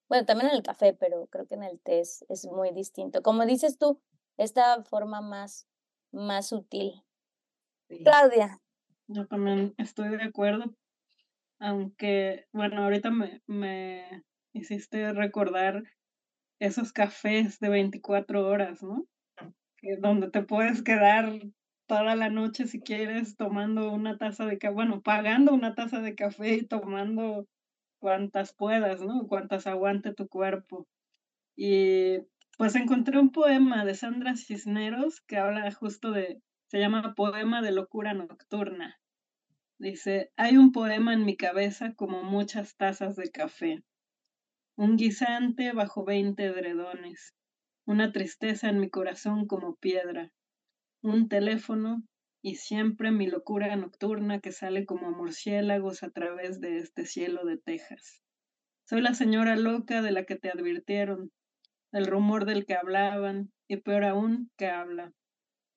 Bueno, 0.09 0.25
también 0.25 0.51
en 0.51 0.57
el 0.57 0.63
café, 0.63 0.95
pero 0.95 1.27
creo 1.27 1.47
que 1.47 1.55
en 1.55 1.65
el 1.65 1.81
té 1.81 2.01
es, 2.01 2.25
es 2.29 2.47
muy 2.47 2.71
distinto. 2.73 3.23
Como 3.23 3.45
dices 3.45 3.79
tú, 3.79 4.01
esta 4.37 4.83
forma 4.85 5.21
más, 5.21 5.69
más 6.13 6.49
sutil. 6.49 7.03
Claudia. 8.05 8.61
Yo 9.07 9.27
también 9.27 9.75
estoy 9.79 10.11
de 10.11 10.23
acuerdo, 10.23 10.75
aunque, 11.59 12.47
bueno, 12.53 12.85
ahorita 12.85 13.11
me, 13.11 13.43
me 13.47 14.25
hiciste 14.53 15.13
recordar 15.13 15.83
esos 16.59 16.93
cafés 16.93 17.59
de 17.61 17.69
24 17.69 18.47
horas, 18.47 18.83
¿no? 18.83 19.07
Que, 19.77 19.97
donde 19.97 20.31
te 20.31 20.43
puedes 20.43 20.83
quedar 20.83 21.41
toda 21.87 22.15
la 22.17 22.29
noche 22.29 22.67
si 22.67 22.81
quieres 22.81 23.37
tomando 23.37 23.91
una 23.91 24.19
taza 24.19 24.45
de 24.45 24.59
café, 24.59 24.75
bueno, 24.75 25.01
pagando 25.01 25.55
una 25.55 25.75
taza 25.75 26.01
de 26.01 26.15
café 26.15 26.55
y 26.55 26.67
tomando 26.67 27.47
cuantas 27.99 28.55
puedas, 28.55 29.01
¿no? 29.01 29.27
Cuantas 29.27 29.67
aguante 29.67 30.15
tu 30.15 30.29
cuerpo. 30.29 30.87
Y 31.57 32.19
pues 32.57 32.75
encontré 32.75 33.19
un 33.19 33.31
poema 33.31 33.85
de 33.85 33.95
Sandra 33.95 34.37
Cisneros 34.37 35.21
que 35.23 35.37
habla 35.37 35.71
justo 35.73 36.11
de, 36.13 36.43
se 36.67 36.79
llama 36.79 37.15
Poema 37.15 37.63
de 37.63 37.73
Locura 37.73 38.15
Nocturna. 38.15 39.01
Dice, 39.79 40.33
hay 40.37 40.57
un 40.57 40.73
poema 40.73 41.15
en 41.15 41.25
mi 41.25 41.37
cabeza 41.37 41.95
como 41.95 42.25
muchas 42.25 42.77
tazas 42.77 43.15
de 43.15 43.31
café, 43.31 43.85
un 44.77 44.97
guisante 44.97 45.73
bajo 45.73 46.05
veinte 46.05 46.47
edredones, 46.47 47.35
una 47.87 48.11
tristeza 48.13 48.69
en 48.69 48.81
mi 48.81 48.91
corazón 48.91 49.47
como 49.47 49.77
piedra, 49.77 50.33
un 51.01 51.29
teléfono 51.29 52.03
y 52.43 52.57
siempre 52.57 53.11
mi 53.11 53.27
locura 53.27 53.75
nocturna 53.77 54.41
que 54.41 54.53
sale 54.53 54.87
como 54.87 55.11
murciélagos 55.11 56.03
a 56.03 56.11
través 56.11 56.61
de 56.61 56.79
este 56.79 57.05
cielo 57.05 57.45
de 57.45 57.59
Texas. 57.59 58.23
Soy 58.85 59.01
la 59.01 59.15
señora 59.15 59.57
loca 59.57 60.03
de 60.03 60.13
la 60.13 60.25
que 60.25 60.37
te 60.37 60.51
advirtieron, 60.51 61.31
el 61.93 62.07
rumor 62.07 62.45
del 62.45 62.65
que 62.65 62.75
hablaban 62.75 63.53
y 63.67 63.79
peor 63.79 64.05
aún 64.05 64.51
que 64.57 64.67
habla. 64.67 65.13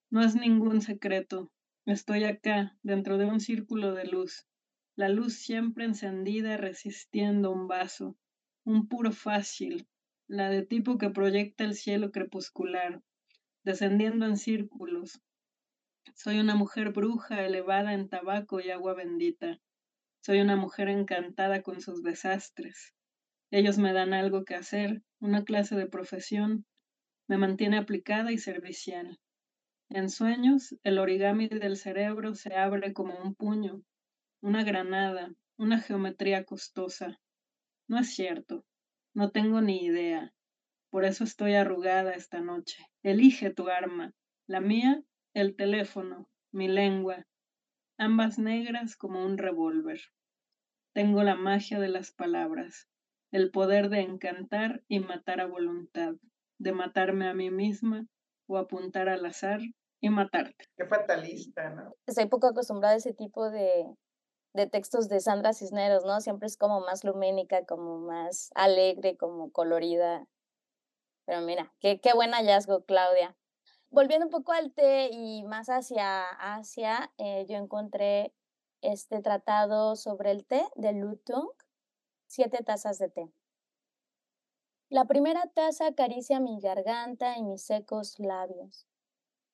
No 0.09 0.21
es 0.21 0.35
ningún 0.35 0.81
secreto, 0.81 1.51
estoy 1.85 2.25
acá, 2.25 2.77
dentro 2.83 3.17
de 3.17 3.25
un 3.25 3.39
círculo 3.39 3.93
de 3.93 4.05
luz, 4.05 4.45
la 4.95 5.09
luz 5.09 5.35
siempre 5.35 5.85
encendida 5.85 6.57
resistiendo 6.57 7.51
un 7.51 7.67
vaso, 7.67 8.17
un 8.65 8.87
puro 8.87 9.11
fácil, 9.11 9.87
la 10.27 10.49
de 10.49 10.65
tipo 10.65 10.97
que 10.97 11.09
proyecta 11.09 11.63
el 11.63 11.75
cielo 11.75 12.11
crepuscular, 12.11 13.01
descendiendo 13.63 14.25
en 14.25 14.37
círculos. 14.37 15.21
Soy 16.15 16.39
una 16.39 16.55
mujer 16.55 16.91
bruja 16.91 17.45
elevada 17.45 17.93
en 17.93 18.09
tabaco 18.09 18.59
y 18.59 18.69
agua 18.71 18.93
bendita. 18.93 19.59
Soy 20.21 20.39
una 20.39 20.55
mujer 20.55 20.87
encantada 20.89 21.61
con 21.61 21.81
sus 21.81 22.03
desastres. 22.03 22.93
Ellos 23.49 23.77
me 23.77 23.91
dan 23.91 24.13
algo 24.13 24.45
que 24.45 24.55
hacer, 24.55 25.01
una 25.19 25.43
clase 25.43 25.75
de 25.75 25.87
profesión. 25.87 26.65
Me 27.27 27.37
mantiene 27.37 27.77
aplicada 27.77 28.31
y 28.31 28.37
servicial. 28.37 29.19
En 29.89 30.09
sueños, 30.09 30.75
el 30.83 30.99
origami 30.99 31.47
del 31.47 31.75
cerebro 31.75 32.33
se 32.35 32.55
abre 32.55 32.93
como 32.93 33.17
un 33.17 33.35
puño, 33.35 33.83
una 34.41 34.63
granada, 34.63 35.33
una 35.57 35.79
geometría 35.79 36.45
costosa. 36.45 37.19
No 37.87 37.99
es 37.99 38.15
cierto. 38.15 38.65
No 39.13 39.31
tengo 39.31 39.59
ni 39.59 39.83
idea. 39.83 40.33
Por 40.89 41.03
eso 41.03 41.23
estoy 41.23 41.55
arrugada 41.55 42.13
esta 42.13 42.39
noche. 42.39 42.85
Elige 43.03 43.53
tu 43.53 43.67
arma. 43.67 44.13
La 44.47 44.61
mía, 44.61 45.03
el 45.33 45.55
teléfono, 45.55 46.29
mi 46.51 46.67
lengua, 46.67 47.25
ambas 47.97 48.37
negras 48.37 48.95
como 48.95 49.23
un 49.23 49.37
revólver. 49.37 50.01
Tengo 50.93 51.23
la 51.23 51.35
magia 51.35 51.79
de 51.79 51.87
las 51.87 52.11
palabras, 52.11 52.89
el 53.31 53.51
poder 53.51 53.89
de 53.89 54.01
encantar 54.01 54.83
y 54.87 54.99
matar 54.99 55.39
a 55.39 55.45
voluntad, 55.45 56.13
de 56.59 56.71
matarme 56.73 57.27
a 57.27 57.33
mí 57.33 57.49
misma 57.49 58.05
o 58.47 58.57
apuntar 58.57 59.07
al 59.07 59.25
azar 59.25 59.61
y 60.01 60.09
matarte. 60.09 60.65
Qué 60.75 60.85
fatalista, 60.85 61.69
¿no? 61.69 61.95
Estoy 62.07 62.25
poco 62.25 62.47
acostumbrada 62.47 62.95
a 62.95 62.97
ese 62.97 63.13
tipo 63.13 63.49
de, 63.49 63.85
de 64.53 64.67
textos 64.67 65.07
de 65.07 65.21
Sandra 65.21 65.53
Cisneros, 65.53 66.03
¿no? 66.05 66.19
Siempre 66.19 66.47
es 66.47 66.57
como 66.57 66.81
más 66.81 67.03
lumínica, 67.05 67.65
como 67.65 67.99
más 67.99 68.51
alegre, 68.55 69.15
como 69.15 69.51
colorida. 69.51 70.27
Pero 71.25 71.41
mira, 71.41 71.73
qué, 71.79 72.01
qué 72.01 72.13
buen 72.13 72.31
hallazgo, 72.31 72.83
Claudia. 72.83 73.37
Volviendo 73.91 74.27
un 74.27 74.31
poco 74.31 74.53
al 74.53 74.71
té 74.71 75.09
y 75.11 75.43
más 75.43 75.67
hacia 75.67 76.23
Asia, 76.29 77.11
eh, 77.17 77.45
yo 77.49 77.57
encontré 77.57 78.33
este 78.79 79.21
tratado 79.21 79.97
sobre 79.97 80.31
el 80.31 80.45
té 80.45 80.65
de 80.75 80.93
Lutung, 80.93 81.49
siete 82.25 82.63
tazas 82.63 82.99
de 82.99 83.09
té. 83.09 83.33
La 84.87 85.03
primera 85.05 85.45
taza 85.53 85.87
acaricia 85.87 86.39
mi 86.39 86.61
garganta 86.61 87.37
y 87.37 87.43
mis 87.43 87.63
secos 87.63 88.17
labios. 88.17 88.87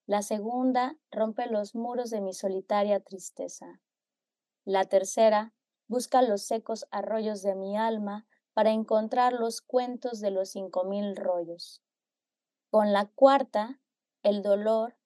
La 0.05 0.21
segunda 0.21 0.95
rompe 1.09 1.47
los 1.47 1.73
muros 1.73 2.11
de 2.11 2.21
mi 2.21 2.33
solitaria 2.33 2.99
tristeza. 2.99 3.81
La 4.65 4.85
tercera 4.85 5.55
busca 5.87 6.21
los 6.21 6.43
secos 6.43 6.85
arroyos 6.91 7.41
de 7.41 7.55
mi 7.55 7.75
alma 7.75 8.27
para 8.53 8.69
encontrar 8.69 9.33
los 9.33 9.61
cuentos 9.61 10.19
de 10.19 10.29
los 10.29 10.51
cinco 10.51 10.83
mil 10.83 11.15
rollos. 11.15 11.81
Con 12.69 12.93
la 12.93 13.07
cuarta, 13.07 13.79
el 14.27 14.41
dolor 14.41 14.97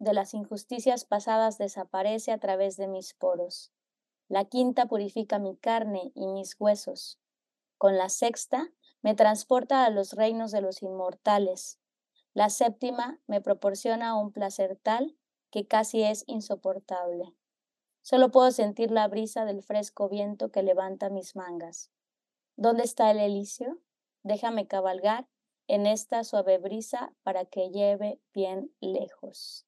de 0.00 0.12
las 0.12 0.34
injusticias 0.34 1.04
pasadas 1.04 1.58
desaparece 1.58 2.32
a 2.32 2.38
través 2.38 2.76
de 2.76 2.88
mis 2.88 3.14
poros. 3.14 3.72
La 4.28 4.46
quinta 4.46 4.86
purifica 4.86 5.38
mi 5.38 5.56
carne 5.56 6.10
y 6.16 6.26
mis 6.26 6.56
huesos. 6.58 7.20
Con 7.78 7.96
la 7.96 8.08
sexta, 8.08 8.72
me 9.00 9.14
transporta 9.14 9.84
a 9.84 9.90
los 9.90 10.14
reinos 10.14 10.50
de 10.50 10.60
los 10.60 10.82
inmortales. 10.82 11.78
La 12.34 12.50
séptima 12.50 13.20
me 13.28 13.40
proporciona 13.40 14.16
un 14.16 14.32
placer 14.32 14.76
tal 14.82 15.16
que 15.52 15.68
casi 15.68 16.02
es 16.02 16.24
insoportable. 16.26 17.32
Solo 18.02 18.32
puedo 18.32 18.50
sentir 18.50 18.90
la 18.90 19.06
brisa 19.06 19.44
del 19.44 19.62
fresco 19.62 20.08
viento 20.08 20.50
que 20.50 20.64
levanta 20.64 21.10
mis 21.10 21.36
mangas. 21.36 21.92
¿Dónde 22.56 22.82
está 22.82 23.08
el 23.12 23.20
elicio? 23.20 23.78
Déjame 24.24 24.66
cabalgar 24.66 25.28
en 25.68 25.86
esta 25.86 26.24
suave 26.24 26.58
brisa 26.58 27.12
para 27.22 27.44
que 27.44 27.70
lleve 27.70 28.20
bien 28.34 28.72
lejos. 28.80 29.66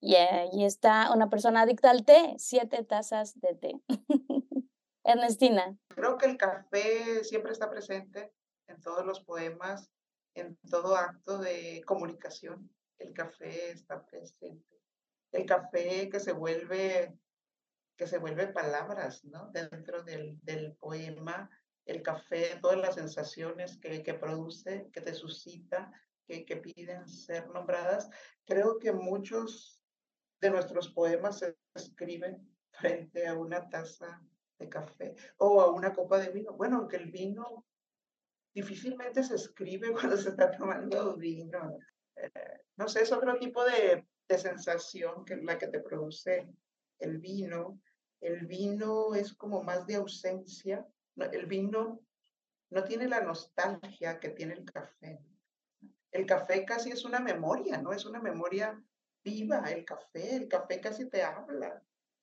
Y 0.00 0.16
ahí 0.16 0.64
está 0.64 1.12
una 1.12 1.30
persona 1.30 1.62
adicta 1.62 1.90
al 1.90 2.04
té, 2.04 2.34
siete 2.38 2.84
tazas 2.84 3.40
de 3.40 3.54
té. 3.54 3.80
Ernestina. 5.04 5.78
Creo 5.88 6.16
que 6.16 6.26
el 6.26 6.36
café 6.36 7.24
siempre 7.24 7.52
está 7.52 7.70
presente 7.70 8.32
en 8.66 8.80
todos 8.80 9.04
los 9.04 9.20
poemas, 9.20 9.90
en 10.34 10.56
todo 10.70 10.96
acto 10.96 11.38
de 11.38 11.82
comunicación. 11.86 12.70
El 12.98 13.12
café 13.12 13.70
está 13.70 14.04
presente. 14.04 14.80
El 15.32 15.46
café 15.46 16.08
que 16.08 16.20
se 16.20 16.32
vuelve, 16.32 17.18
que 17.96 18.06
se 18.06 18.18
vuelve 18.18 18.48
palabras, 18.48 19.24
¿no? 19.24 19.50
Dentro 19.50 20.02
del, 20.02 20.38
del 20.42 20.74
poema 20.76 21.50
el 21.84 22.02
café, 22.02 22.58
todas 22.60 22.78
las 22.78 22.94
sensaciones 22.94 23.76
que, 23.78 24.02
que 24.02 24.14
produce, 24.14 24.88
que 24.92 25.00
te 25.00 25.14
suscita, 25.14 25.92
que, 26.26 26.44
que, 26.44 26.56
piden 26.56 27.06
ser 27.06 27.48
nombradas. 27.50 28.08
Creo 28.44 28.78
que 28.78 28.92
muchos 28.92 29.82
de 30.40 30.50
nuestros 30.50 30.88
poemas 30.88 31.38
se 31.38 31.56
escriben 31.74 32.48
frente 32.70 33.26
a 33.26 33.34
una 33.34 33.68
taza 33.68 34.22
de 34.58 34.68
café 34.68 35.14
o 35.38 35.60
a 35.60 35.70
una 35.70 35.92
copa 35.92 36.18
de 36.18 36.30
vino. 36.30 36.52
Bueno, 36.54 36.78
aunque 36.78 36.96
el 36.96 37.10
vino 37.10 37.66
difícilmente 38.54 39.22
se 39.22 39.34
escribe 39.34 39.92
cuando 39.92 40.16
se 40.16 40.30
está 40.30 40.50
tomando 40.50 41.16
vino. 41.16 41.78
Eh, 42.16 42.60
no 42.76 42.88
sé, 42.88 43.02
es 43.02 43.12
otro 43.12 43.36
tipo 43.38 43.64
de, 43.64 44.06
de 44.28 44.38
sensación 44.38 45.24
que 45.24 45.36
la 45.36 45.58
que 45.58 45.68
te 45.68 45.80
produce 45.80 46.48
el 46.98 47.18
vino. 47.18 47.80
El 48.20 48.46
vino 48.46 49.14
es 49.14 49.34
como 49.34 49.62
más 49.62 49.86
de 49.86 49.96
ausencia, 49.96 50.86
el 51.16 51.46
vino 51.46 52.00
no 52.70 52.84
tiene 52.84 53.08
la 53.08 53.20
nostalgia 53.20 54.18
que 54.18 54.30
tiene 54.30 54.54
el 54.54 54.64
café. 54.64 55.20
El 56.10 56.26
café 56.26 56.64
casi 56.64 56.90
es 56.90 57.04
una 57.04 57.20
memoria, 57.20 57.78
¿no? 57.78 57.92
Es 57.92 58.04
una 58.04 58.20
memoria 58.20 58.80
viva, 59.22 59.64
el 59.70 59.84
café, 59.84 60.36
el 60.36 60.48
café 60.48 60.80
casi 60.80 61.08
te 61.08 61.22
habla. 61.22 61.82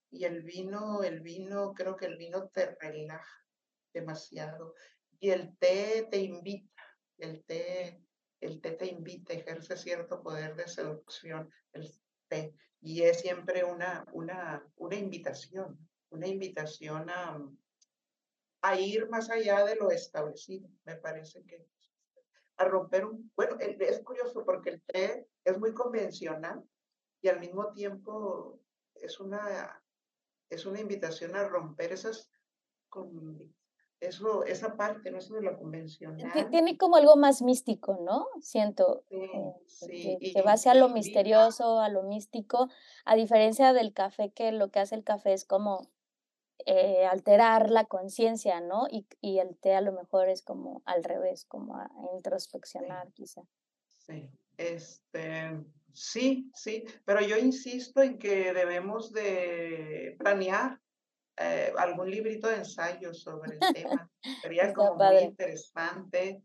Y 0.10 0.26
el 0.26 0.44
vino, 0.44 1.04
el 1.04 1.22
vino, 1.22 1.74
creo 1.74 1.96
que 1.96 2.06
el 2.06 2.18
vino 2.18 2.50
te 2.50 2.76
relaja 2.76 3.46
demasiado. 3.94 4.76
Y 5.20 5.30
el 5.30 5.58
té 5.58 6.08
te 6.10 6.18
invita, 6.18 6.84
el 7.18 7.44
té, 7.46 8.02
el 8.42 8.60
té 8.60 8.72
te 8.72 8.88
invita, 8.88 9.34
ejerce 9.34 9.78
cierto 9.78 10.22
poder 10.22 10.56
de 10.56 10.68
seducción, 10.68 11.50
el 11.74 11.90
té. 12.28 12.56
Y 12.82 13.04
es 13.04 13.22
siempre 13.22 13.64
una, 13.64 14.04
una, 14.12 14.66
una 14.76 14.96
invitación, 14.96 15.78
una 16.10 16.28
invitación 16.28 17.10
a, 17.10 17.40
a 18.62 18.80
ir 18.80 19.10
más 19.10 19.30
allá 19.30 19.66
de 19.66 19.76
lo 19.76 19.92
establecido. 19.92 20.70
Me 20.86 20.96
parece 20.96 21.44
que 21.44 21.66
a 22.58 22.66
romper 22.66 23.06
un, 23.06 23.32
bueno, 23.36 23.58
es 23.60 24.00
curioso 24.04 24.46
porque 24.46 24.72
el 24.72 24.82
té 24.84 25.28
es 25.44 25.58
muy 25.58 25.74
convencional 25.74 26.64
y 27.22 27.28
al 27.28 27.40
mismo 27.40 27.72
tiempo 27.72 28.60
es 28.96 29.20
una, 29.20 29.84
es 30.50 30.66
una 30.66 30.80
invitación 30.80 31.36
a 31.36 31.48
romper 31.48 31.92
esas, 31.92 32.30
eso, 34.00 34.44
esa 34.46 34.76
parte, 34.76 35.12
¿no? 35.12 35.18
Eso 35.18 35.36
de 35.36 35.42
lo 35.42 35.58
convencional. 35.58 36.50
Tiene 36.50 36.78
como 36.78 36.98
algo 36.98 37.16
más 37.16 37.42
místico, 37.42 38.00
¿no? 38.02 38.28
Siento 38.42 39.04
sí, 39.68 40.18
eh, 40.22 40.34
que, 40.34 40.42
va 40.42 40.54
hacia 40.54 40.74
lo 40.74 40.90
misterioso, 40.90 41.80
a 41.80 41.90
lo 41.90 42.04
místico, 42.04 42.70
a 43.06 43.16
diferencia 43.16 43.74
del 43.74 43.94
café, 43.94 44.32
que 44.32 44.52
lo 44.52 44.70
que 44.70 44.80
hace 44.80 44.96
el 44.96 45.04
café 45.04 45.34
es 45.34 45.46
como 45.46 45.88
eh, 46.66 47.06
alterar 47.06 47.70
la 47.70 47.86
conciencia, 47.86 48.62
¿no? 48.62 48.88
Y, 48.90 49.06
y, 49.22 49.40
el 49.40 49.58
té 49.58 49.76
a 49.76 49.82
lo 49.82 49.92
mejor 49.92 50.30
es 50.30 50.42
como 50.42 50.82
al 50.86 51.04
revés, 51.04 51.46
como 51.46 51.78
a 51.78 51.90
introspeccionar 52.14 53.12
quizá. 53.14 53.42
Sí, 53.98 54.30
este, 54.58 55.60
sí, 55.94 56.52
sí, 56.54 56.84
pero 57.06 57.22
yo 57.22 57.38
insisto 57.38 58.02
en 58.02 58.18
que 58.18 58.54
debemos 58.54 59.12
de 59.12 60.16
planear 60.20 60.80
eh, 61.38 61.74
algún 61.78 62.12
librito 62.12 62.48
de 62.48 62.58
ensayos 62.58 63.22
sobre 63.22 63.54
el 63.54 63.74
tema. 63.74 64.12
Sería 64.42 64.74
como 64.74 64.96
muy 64.96 65.18
interesante 65.20 66.44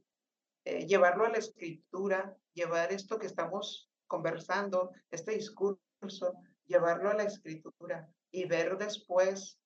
eh, 0.65 0.87
llevarlo 0.87 1.27
a 1.27 1.31
la 1.31 1.39
escritura, 1.39 2.37
llevar 2.55 2.93
esto 2.93 3.19
que 3.19 3.27
estamos 3.27 3.91
conversando, 4.07 4.93
este 5.11 5.33
discurso, 5.33 6.35
llevarlo 6.67 7.11
a 7.11 7.15
la 7.15 7.25
escritura 7.25 8.09
y 8.31 8.47
ver 8.47 8.79
después 8.79 9.59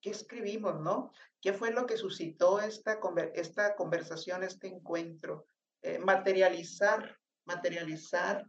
qué 0.00 0.10
escribimos, 0.10 0.80
¿no? 0.80 1.12
¿Qué 1.40 1.52
fue 1.52 1.70
lo 1.70 1.86
que 1.86 1.96
suscitó 1.96 2.60
esta, 2.60 2.98
esta 3.34 3.76
conversación, 3.76 4.42
este 4.42 4.68
encuentro? 4.68 5.46
Eh, 5.82 5.98
materializar, 5.98 7.16
materializar 7.44 8.44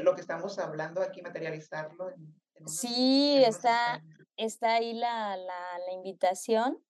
lo 0.00 0.14
que 0.16 0.20
estamos 0.20 0.58
hablando 0.58 1.00
aquí, 1.00 1.22
materializarlo 1.22 2.10
en, 2.10 2.34
sí, 2.66 3.42
está, 3.44 4.02
está 4.36 4.74
ahí 4.74 4.94
la, 4.94 5.36
la, 5.36 5.78
la 5.86 5.92
invitación 5.92 6.82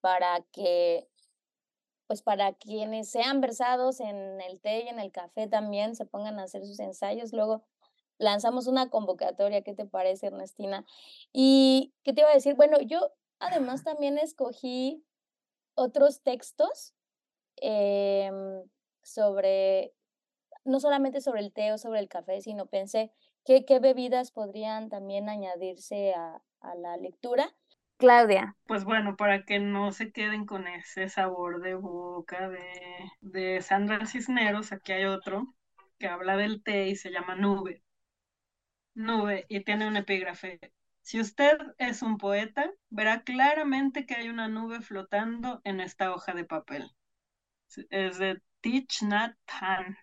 para 0.00 0.44
que, 0.50 1.08
pues 2.08 2.22
para 2.22 2.54
quienes 2.54 3.10
sean 3.10 3.40
versados 3.40 4.00
en 4.00 4.40
el 4.40 4.60
té 4.60 4.84
y 4.84 4.88
en 4.88 4.98
el 4.98 5.12
café 5.12 5.46
también 5.46 5.94
se 5.94 6.04
pongan 6.04 6.40
a 6.40 6.44
hacer 6.44 6.64
sus 6.66 6.80
ensayos. 6.80 7.32
Luego 7.32 7.64
lanzamos 8.18 8.66
una 8.66 8.88
convocatoria, 8.90 9.62
¿qué 9.62 9.74
te 9.74 9.86
parece, 9.86 10.28
Ernestina? 10.28 10.84
Y, 11.32 11.94
¿qué 12.02 12.12
te 12.12 12.20
iba 12.22 12.30
a 12.30 12.34
decir? 12.34 12.54
Bueno, 12.54 12.80
yo 12.80 13.12
además 13.38 13.84
también 13.84 14.18
escogí 14.18 15.04
otros 15.74 16.22
textos 16.22 16.94
em, 17.56 18.62
sobre, 19.02 19.94
no 20.64 20.80
solamente 20.80 21.20
sobre 21.20 21.40
el 21.40 21.52
té 21.52 21.72
o 21.72 21.78
sobre 21.78 22.00
el 22.00 22.08
café, 22.08 22.40
sino 22.40 22.66
pensé 22.66 23.12
¿Qué, 23.46 23.64
qué 23.64 23.78
bebidas 23.78 24.32
podrían 24.32 24.88
también 24.88 25.28
añadirse 25.28 26.12
a, 26.14 26.42
a 26.60 26.74
la 26.74 26.96
lectura? 26.96 27.54
Claudia. 27.96 28.56
Pues 28.66 28.84
bueno, 28.84 29.16
para 29.16 29.44
que 29.44 29.60
no 29.60 29.92
se 29.92 30.10
queden 30.10 30.46
con 30.46 30.66
ese 30.66 31.08
sabor 31.08 31.62
de 31.62 31.76
boca 31.76 32.48
de, 32.48 32.60
de 33.20 33.62
Sandra 33.62 34.04
Cisneros, 34.04 34.72
aquí 34.72 34.92
hay 34.92 35.04
otro 35.04 35.54
que 35.98 36.08
habla 36.08 36.36
del 36.36 36.62
té 36.64 36.88
y 36.88 36.96
se 36.96 37.10
llama 37.10 37.36
Nube. 37.36 37.84
Nube 38.96 39.44
y 39.50 39.62
tiene 39.62 39.86
un 39.86 39.96
epígrafe. 39.96 40.58
Si 41.02 41.20
usted 41.20 41.58
es 41.76 42.00
un 42.00 42.16
poeta, 42.16 42.70
verá 42.88 43.22
claramente 43.22 44.06
que 44.06 44.14
hay 44.14 44.30
una 44.30 44.48
nube 44.48 44.80
flotando 44.80 45.60
en 45.64 45.80
esta 45.80 46.12
hoja 46.12 46.32
de 46.32 46.44
papel. 46.44 46.90
Es 47.90 48.18
de 48.18 48.40
Thich 48.62 49.02
Nhat 49.02 49.36
Hanh. 49.46 49.98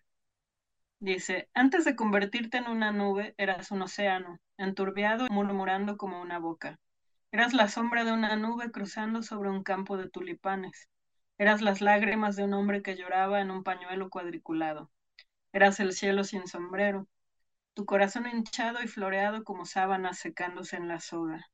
Dice, 1.00 1.50
antes 1.56 1.86
de 1.86 1.96
convertirte 1.96 2.58
en 2.60 2.68
una 2.68 2.92
nube, 2.92 3.34
eras 3.38 3.72
un 3.72 3.82
océano, 3.82 4.40
enturbiado 4.58 5.26
y 5.26 5.34
murmurando 5.34 5.98
como 5.98 6.22
una 6.22 6.38
boca. 6.38 6.80
Eras 7.32 7.54
la 7.54 7.70
sombra 7.70 8.06
de 8.06 8.14
una 8.14 8.36
nube 8.36 8.72
cruzando 8.72 9.24
sobre 9.24 9.50
un 9.50 9.64
campo 9.64 9.98
de 9.98 10.08
tulipanes. 10.08 10.88
Eras 11.40 11.64
las 11.64 11.82
lágrimas 11.82 12.36
de 12.36 12.44
un 12.44 12.54
hombre 12.54 12.84
que 12.84 12.96
lloraba 12.96 13.42
en 13.42 13.50
un 13.50 13.64
pañuelo 13.64 14.12
cuadriculado. 14.12 14.92
Eras 15.52 15.80
el 15.80 15.94
cielo 15.94 16.24
sin 16.24 16.48
sombrero, 16.48 17.08
tu 17.74 17.86
corazón 17.86 18.28
hinchado 18.28 18.82
y 18.84 18.88
floreado 18.88 19.44
como 19.44 19.66
sábanas 19.66 20.20
secándose 20.20 20.78
en 20.78 20.88
la 20.88 21.00
soga. 21.00 21.48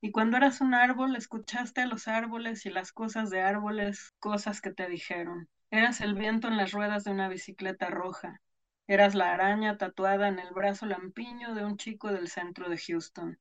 Y 0.00 0.12
cuando 0.12 0.36
eras 0.36 0.60
un 0.60 0.74
árbol, 0.74 1.16
escuchaste 1.16 1.80
a 1.82 1.86
los 1.86 2.08
árboles 2.08 2.66
y 2.66 2.70
las 2.70 2.92
cosas 2.92 3.30
de 3.30 3.40
árboles, 3.40 4.14
cosas 4.18 4.60
que 4.60 4.72
te 4.72 4.88
dijeron. 4.88 5.48
Eras 5.70 6.00
el 6.00 6.14
viento 6.14 6.48
en 6.48 6.56
las 6.56 6.72
ruedas 6.72 7.04
de 7.04 7.10
una 7.10 7.28
bicicleta 7.28 7.88
roja, 7.88 8.40
Eras 8.88 9.16
la 9.16 9.34
araña 9.34 9.78
tatuada 9.78 10.28
en 10.28 10.38
el 10.38 10.52
brazo 10.54 10.86
lampiño 10.86 11.56
de 11.56 11.64
un 11.64 11.76
chico 11.76 12.12
del 12.12 12.28
centro 12.28 12.68
de 12.68 12.78
Houston. 12.78 13.36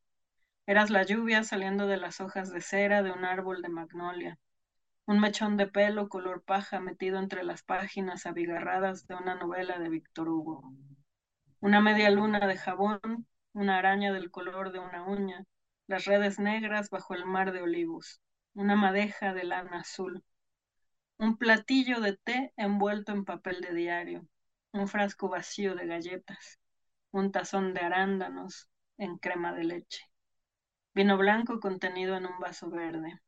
Eras 0.65 0.89
la 0.89 1.03
lluvia 1.03 1.43
saliendo 1.43 1.85
de 1.85 1.97
las 1.97 2.19
hojas 2.19 2.51
de 2.51 2.61
cera 2.61 3.03
de 3.03 3.11
un 3.11 3.25
árbol 3.25 3.61
de 3.61 3.69
magnolia. 3.69 4.39
Un 5.05 5.19
mechón 5.19 5.55
de 5.55 5.67
pelo 5.67 6.09
color 6.09 6.41
paja 6.41 6.79
metido 6.79 7.19
entre 7.19 7.43
las 7.43 7.61
páginas 7.61 8.25
abigarradas 8.25 9.05
de 9.05 9.13
una 9.13 9.35
novela 9.35 9.77
de 9.77 9.89
Víctor 9.89 10.29
Hugo. 10.29 10.73
Una 11.65 11.81
media 11.81 12.11
luna 12.11 12.45
de 12.45 12.57
jabón, 12.57 13.25
una 13.53 13.79
araña 13.79 14.13
del 14.13 14.29
color 14.29 14.71
de 14.71 14.77
una 14.77 15.03
uña, 15.03 15.45
las 15.87 16.05
redes 16.05 16.37
negras 16.37 16.91
bajo 16.91 17.15
el 17.15 17.25
mar 17.25 17.53
de 17.53 17.63
olivos, 17.63 18.21
una 18.53 18.75
madeja 18.75 19.33
de 19.33 19.45
lana 19.45 19.79
azul, 19.79 20.23
un 21.17 21.37
platillo 21.39 22.01
de 22.01 22.17
té 22.17 22.53
envuelto 22.55 23.13
en 23.13 23.25
papel 23.25 23.61
de 23.61 23.73
diario, 23.73 24.27
un 24.73 24.87
frasco 24.87 25.27
vacío 25.27 25.73
de 25.73 25.87
galletas, 25.87 26.59
un 27.09 27.31
tazón 27.31 27.73
de 27.73 27.79
arándanos 27.81 28.69
en 28.99 29.17
crema 29.17 29.51
de 29.51 29.63
leche, 29.63 30.03
vino 30.93 31.17
blanco 31.17 31.59
contenido 31.59 32.15
en 32.15 32.27
un 32.27 32.37
vaso 32.37 32.69
verde. 32.69 33.19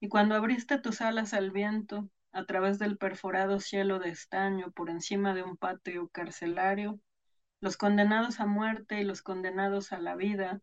Y 0.00 0.10
cuando 0.10 0.34
abriste 0.34 0.78
tus 0.78 1.00
alas 1.00 1.32
al 1.32 1.50
viento, 1.50 2.10
a 2.30 2.44
través 2.44 2.78
del 2.78 2.98
perforado 2.98 3.58
cielo 3.58 4.00
de 4.00 4.10
estaño 4.10 4.70
por 4.72 4.90
encima 4.90 5.32
de 5.32 5.44
un 5.44 5.56
patio 5.56 6.10
carcelario, 6.10 7.00
los 7.64 7.78
condenados 7.78 8.40
a 8.40 8.44
muerte 8.44 9.00
y 9.00 9.04
los 9.04 9.22
condenados 9.22 9.92
a 9.92 9.98
la 9.98 10.14
vida 10.16 10.60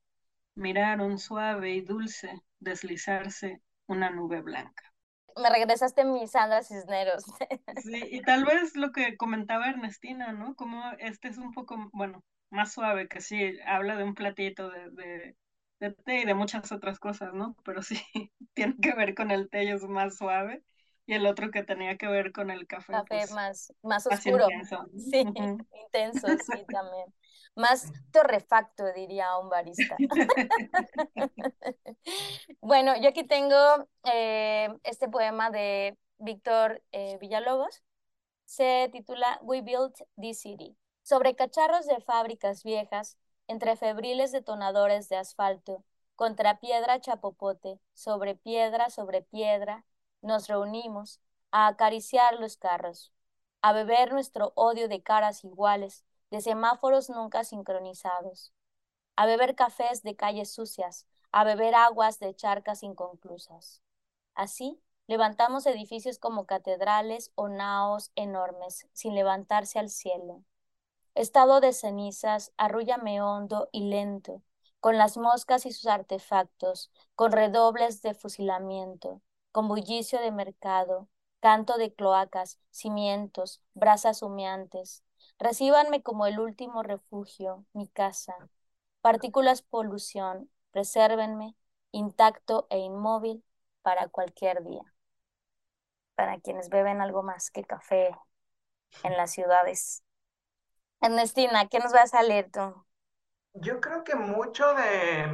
miraron 0.54 1.18
suave 1.18 1.72
y 1.72 1.82
dulce 1.82 2.44
deslizarse 2.60 3.64
una 3.88 4.12
nube 4.12 4.42
blanca 4.42 4.92
me 5.40 5.50
regresaste 5.50 6.04
mi 6.06 6.28
Sandra 6.28 6.64
Cisneros. 6.64 7.24
Sí, 7.84 8.04
y 8.12 8.22
tal 8.22 8.46
vez 8.46 8.76
lo 8.76 8.92
que 8.92 9.18
comentaba 9.18 9.70
Ernestina, 9.70 10.34
¿no? 10.34 10.56
Como 10.56 10.84
este 11.00 11.30
es 11.30 11.38
un 11.38 11.52
poco, 11.52 11.90
bueno, 11.94 12.24
más 12.50 12.74
suave, 12.74 13.08
que 13.08 13.22
sí, 13.22 13.58
habla 13.66 13.96
de 13.96 14.04
un 14.04 14.14
platito 14.14 14.70
de, 14.70 15.36
de, 15.80 15.92
té 16.06 16.22
y 16.22 16.26
de 16.26 16.34
muchas 16.34 16.72
otras 16.72 17.00
cosas, 17.00 17.34
¿no? 17.34 17.56
Pero 17.64 17.82
sí, 17.82 17.96
tiene 18.54 18.76
que 18.82 18.94
ver 18.94 19.16
con 19.16 19.32
el 19.32 19.50
té 19.50 19.64
y 19.64 19.70
es 19.70 19.84
más 19.84 20.18
suave. 20.18 20.64
Y 21.12 21.15
el 21.15 21.26
otro 21.26 21.52
que 21.52 21.62
tenía 21.62 21.97
que 21.97 22.08
ver 22.08 22.32
con 22.32 22.52
el 22.52 22.65
café. 22.67 22.93
Café 22.93 23.06
pues, 23.10 23.32
más, 23.34 23.74
más 23.84 24.08
oscuro. 24.08 24.47
Sí, 24.97 25.19
intenso, 25.19 26.28
sí, 26.38 26.65
también. 26.71 27.13
Más 27.54 27.91
torrefacto, 28.13 28.93
diría 28.93 29.38
un 29.38 29.50
barista. 29.50 29.97
bueno, 32.62 32.93
yo 33.02 33.10
aquí 33.10 33.26
tengo 33.26 33.89
eh, 34.06 34.69
este 34.84 35.10
poema 35.10 35.50
de 35.50 35.97
Víctor 36.17 36.82
eh, 36.93 37.17
Villalobos. 37.19 37.84
Se 38.45 38.88
titula 38.93 39.38
We 39.41 39.63
Built 39.63 39.97
This 40.15 40.39
City. 40.39 40.78
Sobre 41.02 41.36
cacharros 41.36 41.88
de 41.88 42.00
fábricas 42.00 42.63
viejas, 42.63 43.17
entre 43.47 43.76
febriles 43.76 44.32
detonadores 44.32 45.10
de 45.10 45.17
asfalto, 45.17 45.84
contra 46.15 46.62
piedra 46.62 47.02
chapopote, 47.02 47.82
sobre 47.93 48.36
piedra, 48.36 48.89
sobre 48.89 49.24
piedra, 49.24 49.84
nos 50.22 50.48
reunimos 50.48 51.20
a 51.52 51.68
acariciar 51.68 52.40
los 52.40 52.58
carros, 52.58 53.14
a 53.62 53.74
beber 53.74 54.12
nuestro 54.12 54.54
odio 54.56 54.88
de 54.88 55.04
caras 55.04 55.44
iguales, 55.44 56.06
de 56.30 56.42
semáforos 56.42 57.10
nunca 57.10 57.44
sincronizados, 57.44 58.54
a 59.16 59.26
beber 59.26 59.56
cafés 59.56 60.04
de 60.04 60.16
calles 60.16 60.52
sucias, 60.52 61.06
a 61.32 61.44
beber 61.44 61.76
aguas 61.76 62.20
de 62.20 62.34
charcas 62.36 62.84
inconclusas. 62.84 63.82
Así, 64.34 64.82
levantamos 65.08 65.66
edificios 65.66 66.20
como 66.20 66.46
catedrales 66.46 67.32
o 67.36 67.50
naos 67.50 68.12
enormes, 68.16 68.88
sin 68.94 69.16
levantarse 69.16 69.80
al 69.80 69.90
cielo. 69.90 70.44
Estado 71.14 71.60
de 71.60 71.74
cenizas, 71.74 72.54
arrúllame 72.58 73.22
hondo 73.22 73.70
y 73.72 73.90
lento, 73.90 74.42
con 74.80 74.98
las 74.98 75.18
moscas 75.18 75.66
y 75.66 75.72
sus 75.72 75.88
artefactos, 75.88 76.92
con 77.16 77.34
redobles 77.34 78.02
de 78.02 78.14
fusilamiento, 78.14 79.22
con 79.52 79.68
bullicio 79.68 80.20
de 80.22 80.32
mercado, 80.32 81.08
canto 81.40 81.78
de 81.78 81.94
cloacas, 81.94 82.60
cimientos, 82.72 83.62
brasas 83.74 84.22
humeantes, 84.22 85.04
Recíbanme 85.42 86.04
como 86.04 86.28
el 86.28 86.40
último 86.40 86.84
refugio, 86.84 87.66
mi 87.74 87.88
casa. 87.88 88.36
Partículas 89.02 89.64
polución, 89.64 90.52
presérvenme 90.70 91.56
intacto 91.92 92.68
e 92.70 92.78
inmóvil 92.78 93.44
para 93.82 94.08
cualquier 94.08 94.64
día. 94.64 94.84
Para 96.14 96.40
quienes 96.40 96.70
beben 96.70 97.02
algo 97.02 97.24
más 97.24 97.50
que 97.50 97.64
café 97.64 98.16
en 99.04 99.18
las 99.18 99.32
ciudades. 99.32 100.04
Ernestina, 101.02 101.68
¿qué 101.68 101.80
nos 101.80 101.92
vas 101.92 102.14
a 102.14 102.22
leer 102.22 102.52
tú? 102.52 102.86
Yo 103.54 103.82
creo 103.82 104.04
que 104.04 104.16
mucho 104.16 104.76
de, 104.76 105.28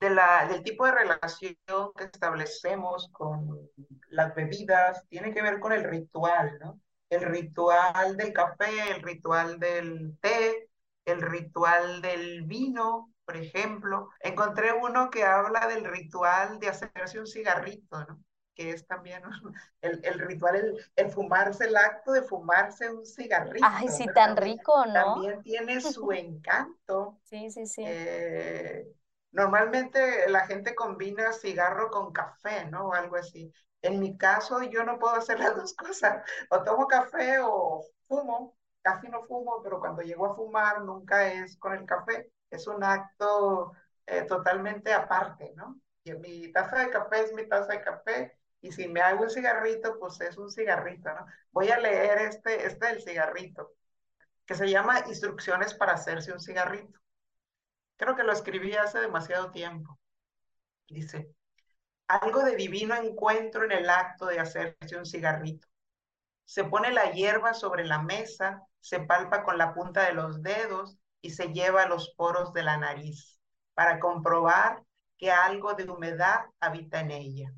de 0.00 0.10
la, 0.10 0.46
del 0.48 0.62
tipo 0.62 0.86
de 0.86 0.92
relación 0.92 1.56
que 1.96 2.04
establecemos 2.04 3.08
con 3.12 3.68
las 4.10 4.34
bebidas 4.34 5.04
tiene 5.08 5.32
que 5.32 5.42
ver 5.42 5.58
con 5.60 5.72
el 5.72 5.84
ritual, 5.84 6.58
¿no? 6.60 6.80
El 7.10 7.22
ritual 7.22 8.16
del 8.16 8.32
café, 8.32 8.92
el 8.94 9.02
ritual 9.02 9.58
del 9.58 10.16
té, 10.20 10.68
el 11.04 11.22
ritual 11.22 12.02
del 12.02 12.42
vino, 12.42 13.12
por 13.24 13.36
ejemplo. 13.36 14.10
Encontré 14.20 14.72
uno 14.72 15.10
que 15.10 15.24
habla 15.24 15.66
del 15.66 15.84
ritual 15.84 16.58
de 16.58 16.68
hacerse 16.68 17.18
un 17.18 17.26
cigarrito, 17.26 18.04
¿no? 18.04 18.22
que 18.58 18.72
es 18.72 18.86
también 18.86 19.22
el, 19.80 20.00
el 20.02 20.18
ritual, 20.18 20.56
el, 20.56 20.76
el, 20.96 21.10
fumarse, 21.10 21.66
el 21.66 21.76
acto 21.76 22.12
de 22.12 22.22
fumarse 22.22 22.90
un 22.90 23.06
cigarrito. 23.06 23.64
Ay, 23.66 23.88
sí, 23.88 24.04
tan 24.12 24.36
rico, 24.36 24.84
¿no? 24.86 25.14
También 25.14 25.42
tiene 25.42 25.80
su 25.80 26.10
encanto. 26.12 27.20
Sí, 27.22 27.50
sí, 27.50 27.66
sí. 27.66 27.84
Eh, 27.86 28.84
normalmente 29.38 30.28
la 30.28 30.46
gente 30.46 30.74
combina 30.74 31.32
cigarro 31.32 31.90
con 31.90 32.12
café, 32.12 32.66
¿no? 32.66 32.88
O 32.88 32.92
algo 32.92 33.16
así. 33.16 33.52
En 33.82 34.00
mi 34.00 34.18
caso, 34.18 34.62
yo 34.64 34.84
no 34.84 34.98
puedo 34.98 35.14
hacer 35.14 35.38
las 35.40 35.56
dos 35.56 35.74
cosas. 35.74 36.22
O 36.50 36.62
tomo 36.64 36.86
café 36.88 37.38
o 37.40 37.84
fumo. 38.08 38.56
Casi 38.82 39.08
no 39.08 39.24
fumo, 39.26 39.62
pero 39.62 39.80
cuando 39.80 40.02
llego 40.02 40.26
a 40.26 40.34
fumar 40.34 40.82
nunca 40.82 41.32
es 41.32 41.56
con 41.58 41.72
el 41.74 41.84
café. 41.86 42.32
Es 42.50 42.66
un 42.66 42.82
acto 42.82 43.72
eh, 44.06 44.22
totalmente 44.22 44.92
aparte, 44.92 45.52
¿no? 45.56 45.80
Y 46.04 46.12
mi 46.14 46.52
taza 46.52 46.78
de 46.80 46.90
café 46.90 47.24
es 47.24 47.32
mi 47.32 47.46
taza 47.48 47.72
de 47.74 47.82
café 47.82 48.38
y 48.60 48.72
si 48.72 48.88
me 48.88 49.00
hago 49.02 49.22
un 49.24 49.30
cigarrito, 49.30 49.98
pues 50.00 50.20
es 50.20 50.36
un 50.38 50.50
cigarrito, 50.50 51.10
¿no? 51.14 51.26
Voy 51.52 51.70
a 51.70 51.78
leer 51.78 52.18
este, 52.18 52.66
este 52.66 52.86
del 52.86 53.02
cigarrito, 53.02 53.72
que 54.46 54.54
se 54.54 54.68
llama 54.68 55.04
Instrucciones 55.06 55.74
para 55.74 55.92
hacerse 55.94 56.32
un 56.32 56.40
cigarrito. 56.40 56.98
Creo 57.98 58.16
que 58.16 58.22
lo 58.22 58.32
escribí 58.32 58.74
hace 58.74 59.00
demasiado 59.00 59.50
tiempo. 59.50 59.98
Dice, 60.88 61.34
algo 62.06 62.42
de 62.44 62.56
divino 62.56 62.94
encuentro 62.94 63.64
en 63.64 63.72
el 63.72 63.90
acto 63.90 64.26
de 64.26 64.38
hacerse 64.38 64.96
un 64.96 65.04
cigarrito. 65.04 65.68
Se 66.46 66.64
pone 66.64 66.92
la 66.92 67.10
hierba 67.12 67.52
sobre 67.52 67.84
la 67.84 68.00
mesa, 68.00 68.62
se 68.80 69.00
palpa 69.00 69.42
con 69.42 69.58
la 69.58 69.74
punta 69.74 70.06
de 70.06 70.14
los 70.14 70.42
dedos 70.42 70.96
y 71.20 71.30
se 71.30 71.52
lleva 71.52 71.82
a 71.82 71.88
los 71.88 72.14
poros 72.16 72.52
de 72.52 72.62
la 72.62 72.78
nariz 72.78 73.38
para 73.74 73.98
comprobar 73.98 74.82
que 75.18 75.30
algo 75.32 75.74
de 75.74 75.90
humedad 75.90 76.46
habita 76.60 77.00
en 77.00 77.10
ella. 77.10 77.52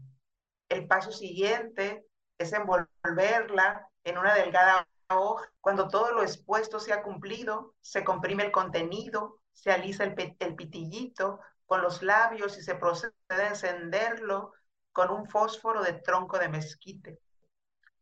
El 0.69 0.87
paso 0.87 1.13
siguiente 1.13 2.05
es 2.39 2.53
envolverla 2.53 3.87
en 4.05 4.17
una 4.17 4.35
delgada 4.35 4.89
hoja. 5.09 5.53
Cuando 5.61 5.89
todo 5.89 6.13
lo 6.13 6.23
expuesto 6.23 6.81
se 6.81 6.93
ha 6.93 7.03
cumplido, 7.03 7.75
se 7.83 8.03
comprime 8.03 8.45
el 8.45 8.53
contenido, 8.53 9.40
se 9.53 9.71
alisa 9.71 10.05
el, 10.05 10.37
el 10.39 10.55
pitillito 10.57 11.41
con 11.67 11.83
los 11.83 12.03
labios 12.03 12.59
y 12.59 12.63
se 12.63 12.75
procede 12.75 13.13
a 13.29 13.49
encenderlo 13.49 14.53
con 14.93 15.11
un 15.11 15.29
fósforo 15.29 15.83
de 15.83 15.93
tronco 15.95 16.39
de 16.39 16.49
mezquite. 16.49 17.21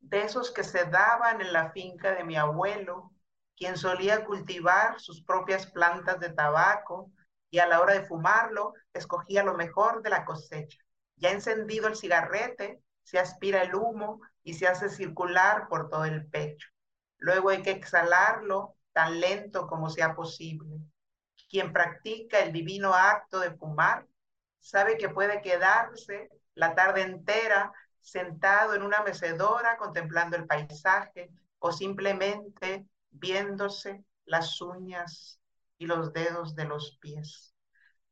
De 0.00 0.22
esos 0.22 0.50
que 0.50 0.64
se 0.64 0.84
daban 0.84 1.40
en 1.40 1.52
la 1.52 1.70
finca 1.72 2.14
de 2.14 2.24
mi 2.24 2.37
abuelo, 2.37 3.12
quien 3.56 3.76
solía 3.76 4.24
cultivar 4.24 5.00
sus 5.00 5.22
propias 5.22 5.66
plantas 5.66 6.20
de 6.20 6.30
tabaco 6.30 7.11
y 7.50 7.58
a 7.58 7.66
la 7.66 7.80
hora 7.80 7.94
de 7.94 8.06
fumarlo 8.06 8.74
escogía 8.92 9.42
lo 9.42 9.54
mejor 9.54 10.02
de 10.02 10.11
la 10.11 10.24
cosecha. 10.24 10.78
Ya 11.16 11.30
encendido 11.30 11.88
el 11.88 11.96
cigarrete, 11.96 12.80
se 13.02 13.18
aspira 13.18 13.62
el 13.62 13.74
humo 13.74 14.20
y 14.42 14.54
se 14.54 14.68
hace 14.68 14.88
circular 14.88 15.68
por 15.68 15.88
todo 15.88 16.04
el 16.04 16.26
pecho. 16.28 16.68
Luego 17.18 17.50
hay 17.50 17.62
que 17.62 17.72
exhalarlo 17.72 18.76
tan 18.92 19.20
lento 19.20 19.66
como 19.66 19.90
sea 19.90 20.14
posible. 20.14 20.78
Quien 21.48 21.72
practica 21.72 22.40
el 22.40 22.52
divino 22.52 22.94
acto 22.94 23.40
de 23.40 23.52
fumar 23.52 24.06
sabe 24.61 24.98
que 24.98 25.08
puede 25.08 25.40
quedarse 25.40 26.30
la 26.54 26.74
tarde 26.74 27.02
entera 27.02 27.72
sentado 28.00 28.74
en 28.74 28.82
una 28.82 29.02
mecedora 29.02 29.76
contemplando 29.76 30.37
el 30.37 30.46
paisaje 30.46 31.30
o 31.58 31.72
simplemente 31.72 32.87
viéndose 33.11 34.04
las 34.24 34.61
uñas 34.61 35.40
y 35.78 35.87
los 35.87 36.12
dedos 36.12 36.54
de 36.54 36.64
los 36.64 36.98
pies. 37.00 37.54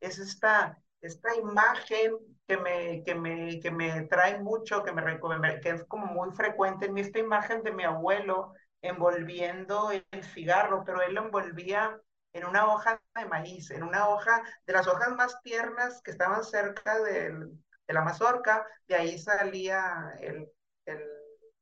Es 0.01 0.19
esta 0.19 0.81
esta 1.07 1.35
imagen 1.37 2.17
que 2.47 2.57
me, 2.57 3.03
que 3.05 3.15
me, 3.15 3.61
que 3.61 3.71
me 3.71 4.03
trae 4.03 4.39
mucho, 4.39 4.83
que, 4.83 4.93
me, 4.93 5.21
que 5.61 5.71
es 5.71 5.85
como 5.85 6.07
muy 6.07 6.31
frecuente 6.33 6.87
en 6.87 6.95
mí, 6.95 7.01
esta 7.01 7.19
imagen 7.19 7.63
de 7.63 7.73
mi 7.73 7.85
abuelo 7.85 8.53
envolviendo 8.83 9.91
el 9.91 10.25
cigarro, 10.25 10.83
pero 10.85 11.03
él 11.03 11.15
lo 11.15 11.25
envolvía 11.25 11.99
en 12.37 12.45
una 12.47 12.67
hoja 12.67 13.01
de 13.15 13.27
maíz, 13.27 13.71
en 13.71 13.83
una 13.83 14.09
hoja 14.09 14.43
de 14.67 14.73
las 14.73 14.87
hojas 14.87 15.11
más 15.17 15.41
tiernas 15.43 16.03
que 16.03 16.11
estaban 16.11 16.45
cerca 16.45 16.99
del, 17.01 17.51
de 17.87 17.95
la 17.95 18.03
mazorca, 18.03 18.67
de 18.89 18.97
ahí 18.97 19.19
salía 19.19 20.13
el, 20.21 20.51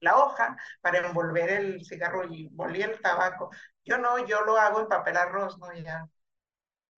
la 0.00 0.18
hoja 0.18 0.56
para 0.80 0.98
envolver 0.98 1.50
el 1.50 1.84
cigarro 1.84 2.24
y 2.24 2.48
volía 2.52 2.86
el 2.86 3.00
tabaco. 3.00 3.50
Yo 3.84 3.98
no, 3.98 4.26
yo 4.26 4.42
lo 4.42 4.56
hago 4.56 4.80
en 4.80 4.88
papel 4.88 5.16
arroz, 5.16 5.58
¿no? 5.58 5.72
Ya 5.74 6.08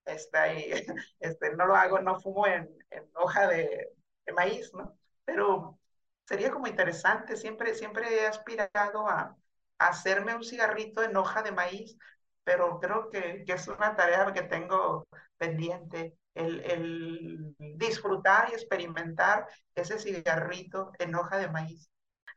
está 0.07 0.53
este, 1.21 1.55
no 1.57 1.67
lo 1.67 1.77
hago, 1.77 2.01
no 2.01 2.21
fumo 2.21 2.47
en, 2.47 2.69
hoja 3.15 3.49
de, 3.49 3.93
de, 4.25 4.33
maíz, 4.33 4.73
¿no? 4.75 4.99
Pero 5.25 5.79
sería 6.27 6.51
como 6.51 6.67
interesante, 6.67 7.37
siempre, 7.37 7.75
siempre 7.75 8.23
he 8.23 8.27
aspirado 8.27 9.09
a, 9.09 9.37
hacerme 9.79 10.35
un 10.35 10.43
cigarrito 10.43 11.03
en 11.03 11.17
hoja 11.17 11.43
de 11.43 11.53
maíz, 11.53 11.99
pero 12.47 12.79
creo 12.79 13.11
que, 13.11 13.43
que 13.45 13.55
es 13.55 13.67
una 13.67 13.97
tarea 13.97 14.33
que 14.33 14.43
tengo 14.43 15.09
pendiente, 15.37 16.17
el, 16.33 16.61
el, 16.61 17.57
disfrutar 17.59 18.51
y 18.51 18.55
experimentar 18.55 19.49
ese 19.75 19.99
cigarrito 19.99 20.93
en 21.01 21.17
hoja 21.17 21.39
de 21.39 21.51
maíz. 21.51 21.91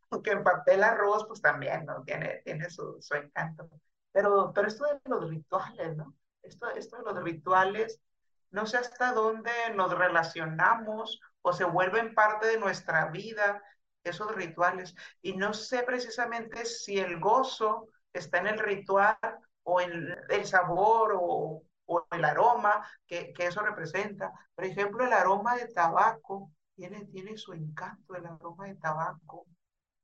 Aunque 0.10 0.32
en 0.32 0.44
papel 0.44 0.84
arroz, 0.84 1.26
pues 1.28 1.42
también, 1.42 1.86
¿no? 1.86 2.04
Tiene, 2.04 2.42
tiene 2.44 2.72
su, 2.72 2.98
su 3.00 3.14
encanto. 3.14 3.70
Pero, 4.12 4.52
pero 4.52 4.68
esto 4.68 4.86
de 4.86 5.00
los 5.06 5.30
rituales, 5.30 5.96
¿no? 5.96 6.16
esto, 6.42 6.72
esto 6.72 6.98
de 6.98 7.04
los 7.04 7.24
rituales, 7.24 8.02
no 8.50 8.66
sé 8.66 8.78
hasta 8.78 9.14
dónde 9.14 9.52
nos 9.76 9.96
relacionamos 9.96 11.22
o 11.44 11.54
se 11.54 11.66
vuelven 11.66 12.16
parte 12.16 12.48
de 12.48 12.58
nuestra 12.58 13.10
vida 13.10 13.62
esos 14.04 14.34
rituales. 14.34 14.96
Y 15.22 15.38
no 15.38 15.54
sé 15.54 15.84
precisamente 15.84 16.66
si 16.66 16.98
el 16.98 17.20
gozo 17.20 17.90
está 18.12 18.40
en 18.40 18.48
el 18.48 18.58
ritual 18.58 19.20
o 19.70 19.82
en 19.82 20.16
el 20.30 20.46
sabor 20.46 21.14
o, 21.16 21.64
o 21.86 22.08
el 22.12 22.26
aroma 22.26 22.88
que, 23.08 23.34
que, 23.34 23.48
eso 23.48 23.62
representa. 23.62 24.32
Por 24.56 24.66
ejemplo, 24.66 25.06
el 25.06 25.14
aroma 25.14 25.56
de 25.56 25.68
tabaco 25.68 26.52
tiene, 26.76 27.06
tiene 27.06 27.38
su 27.38 27.54
encanto, 27.54 28.16
el 28.16 28.26
aroma 28.26 28.68
de 28.68 28.76
tabaco 28.76 29.46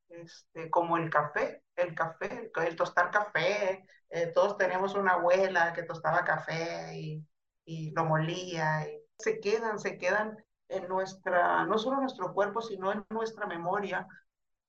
este, 0.10 0.70
como 0.70 0.98
el 0.98 1.10
café, 1.10 1.64
el 1.76 1.96
café, 1.96 2.52
el, 2.56 2.76
tostar 2.76 3.12
café. 3.12 3.86
Eh, 4.10 4.32
todos 4.34 4.58
tenemos 4.58 4.94
una 4.94 5.14
abuela 5.14 5.74
que 5.74 5.84
tostaba 5.84 6.24
café 6.24 6.96
y, 6.96 7.26
y 7.66 7.92
lo 7.92 8.06
molía. 8.06 8.86
Se 9.18 9.40
quedan, 9.40 9.80
se 9.80 9.98
quedan 9.98 10.38
en 10.70 10.88
nuestra, 10.88 11.66
no 11.66 11.78
solo 11.78 11.96
en 11.98 12.02
nuestro 12.04 12.34
cuerpo, 12.34 12.62
sino 12.62 12.92
en 12.92 13.06
nuestra 13.10 13.48
memoria. 13.48 14.08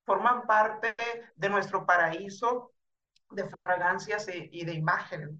Forman 0.06 0.46
parte 0.46 0.94
de 1.34 1.48
nuestro 1.48 1.84
paraíso 1.84 2.72
de 3.30 3.48
fragancias 3.62 4.26
y, 4.28 4.64
de 4.64 4.72
imágenes. 4.72 5.30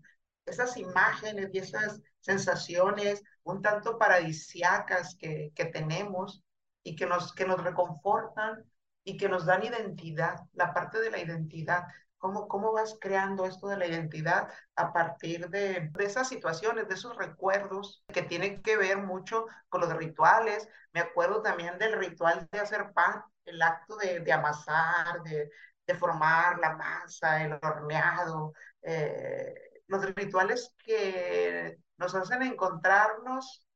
Esas 0.45 0.77
imágenes 0.77 1.51
y 1.53 1.59
esas 1.59 2.01
sensaciones 2.21 3.23
un 3.45 3.63
tanto 3.63 3.99
paradisiacas 3.99 5.17
que, 5.17 5.53
que 5.55 5.67
tenemos 5.67 6.43
y 6.83 6.97
que 6.97 7.07
nos, 7.07 7.33
que 7.33 7.47
nos 7.47 7.63
reconfortan 7.63 8.65
y 9.05 9.17
que 9.17 9.29
nos 9.29 9.47
dan 9.47 9.65
identidad, 9.65 10.41
la 10.53 10.75
parte 10.75 11.01
de 11.01 11.11
la 11.11 11.19
identidad. 11.19 11.85
¿Cómo, 12.19 12.49
cómo 12.49 12.73
vas 12.73 12.97
creando 13.01 13.45
esto 13.45 13.69
de 13.69 13.77
la 13.77 13.87
identidad 13.87 14.49
a 14.75 14.93
partir 14.93 15.49
de, 15.49 15.91
de 15.93 16.05
esas 16.05 16.29
situaciones, 16.29 16.89
de 16.89 16.95
esos 16.95 17.17
recuerdos 17.17 18.03
que 18.13 18.23
tienen 18.23 18.63
que 18.63 18.77
ver 18.77 18.99
mucho 18.99 19.47
con 19.69 19.83
los 19.83 19.95
rituales? 19.95 20.69
Me 20.93 21.01
acuerdo 21.01 21.43
también 21.43 21.79
del 21.79 21.93
ritual 21.99 22.49
de 22.51 22.59
hacer 22.59 22.93
pan, 22.95 23.23
el 23.45 23.63
acto 23.63 23.97
de, 23.97 24.21
de 24.21 24.33
amasar, 24.33 25.23
de, 25.23 25.51
de, 25.87 25.95
formar 25.95 26.59
la 26.59 26.77
masa, 26.77 27.43
el 27.45 27.59
horneado, 27.63 28.53
eh, 28.83 29.55
los 29.87 30.05
rituales 30.15 30.75
que 30.85 31.79
nos 31.97 32.15
hacen 32.15 32.43
encontrarnos 32.43 33.67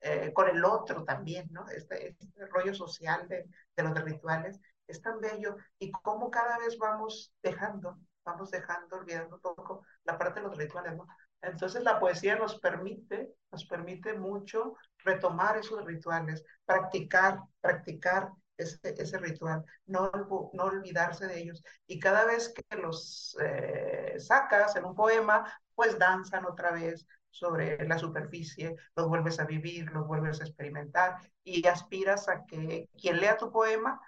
eh, 0.00 0.32
con 0.32 0.48
el 0.48 0.64
otro 0.64 1.04
también, 1.04 1.48
¿no? 1.50 1.68
Este, 1.68 2.16
este 2.20 2.46
rollo 2.46 2.72
social 2.72 3.26
de, 3.28 3.48
los 3.76 4.00
rituales 4.02 4.60
es 4.86 5.02
tan 5.02 5.20
bello 5.20 5.56
y 5.78 5.90
cómo 5.90 6.30
cada 6.30 6.58
vez 6.58 6.78
vamos 6.78 7.32
dejando, 7.42 7.98
vamos 8.24 8.50
dejando, 8.50 8.96
olvidando 8.96 9.36
un 9.36 9.42
poco 9.42 9.84
la 10.04 10.16
parte 10.16 10.40
de 10.40 10.46
los 10.46 10.56
rituales, 10.56 10.96
¿no? 10.96 11.06
Entonces 11.42 11.82
la 11.82 11.98
poesía 11.98 12.36
nos 12.36 12.58
permite, 12.60 13.34
nos 13.50 13.64
permite 13.66 14.14
mucho 14.14 14.74
retomar 14.98 15.56
esos 15.56 15.84
rituales, 15.84 16.44
practicar, 16.64 17.40
practicar 17.60 18.30
ese, 18.58 19.18
ritual, 19.18 19.64
no, 19.86 20.10
no 20.52 20.64
olvidarse 20.64 21.26
de 21.26 21.40
ellos. 21.40 21.62
Y 21.86 21.98
cada 21.98 22.24
vez 22.24 22.52
que 22.52 22.76
los 22.76 23.36
eh, 23.40 24.16
sacas 24.18 24.76
en 24.76 24.84
un 24.84 24.94
poema, 24.94 25.50
pues 25.74 25.98
danzan 25.98 26.44
otra 26.44 26.72
vez 26.72 27.06
sobre 27.30 27.86
la 27.86 27.98
superficie, 27.98 28.76
los 28.96 29.08
vuelves 29.08 29.38
a 29.38 29.44
vivir, 29.44 29.90
los 29.92 30.06
vuelves 30.06 30.40
a 30.40 30.44
experimentar 30.44 31.16
y 31.44 31.66
aspiras 31.66 32.28
a 32.28 32.44
que 32.44 32.88
quien 33.00 33.20
lea 33.20 33.36
tu 33.36 33.50
poema, 33.52 34.00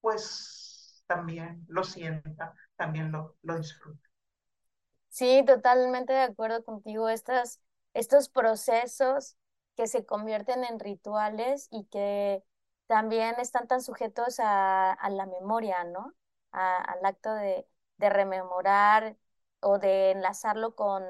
pues 0.00 1.02
también 1.06 1.64
lo 1.68 1.82
sienta, 1.82 2.54
también 2.76 3.10
lo, 3.10 3.36
lo 3.42 3.58
disfrute. 3.58 4.06
Sí, 5.08 5.42
totalmente 5.46 6.12
de 6.12 6.20
acuerdo 6.20 6.62
contigo. 6.62 7.08
Estas, 7.08 7.60
estos 7.94 8.28
procesos 8.28 9.36
que 9.76 9.86
se 9.86 10.04
convierten 10.04 10.64
en 10.64 10.78
rituales 10.78 11.68
y 11.70 11.84
que 11.84 12.42
también 12.86 13.36
están 13.38 13.66
tan 13.66 13.82
sujetos 13.82 14.36
a, 14.40 14.96
la 15.10 15.26
memoria, 15.26 15.84
¿no? 15.84 16.14
al 16.52 17.04
acto 17.04 17.34
de, 17.34 17.66
rememorar 17.98 19.16
o 19.60 19.78
de 19.78 20.12
enlazarlo 20.12 20.74
con, 20.74 21.04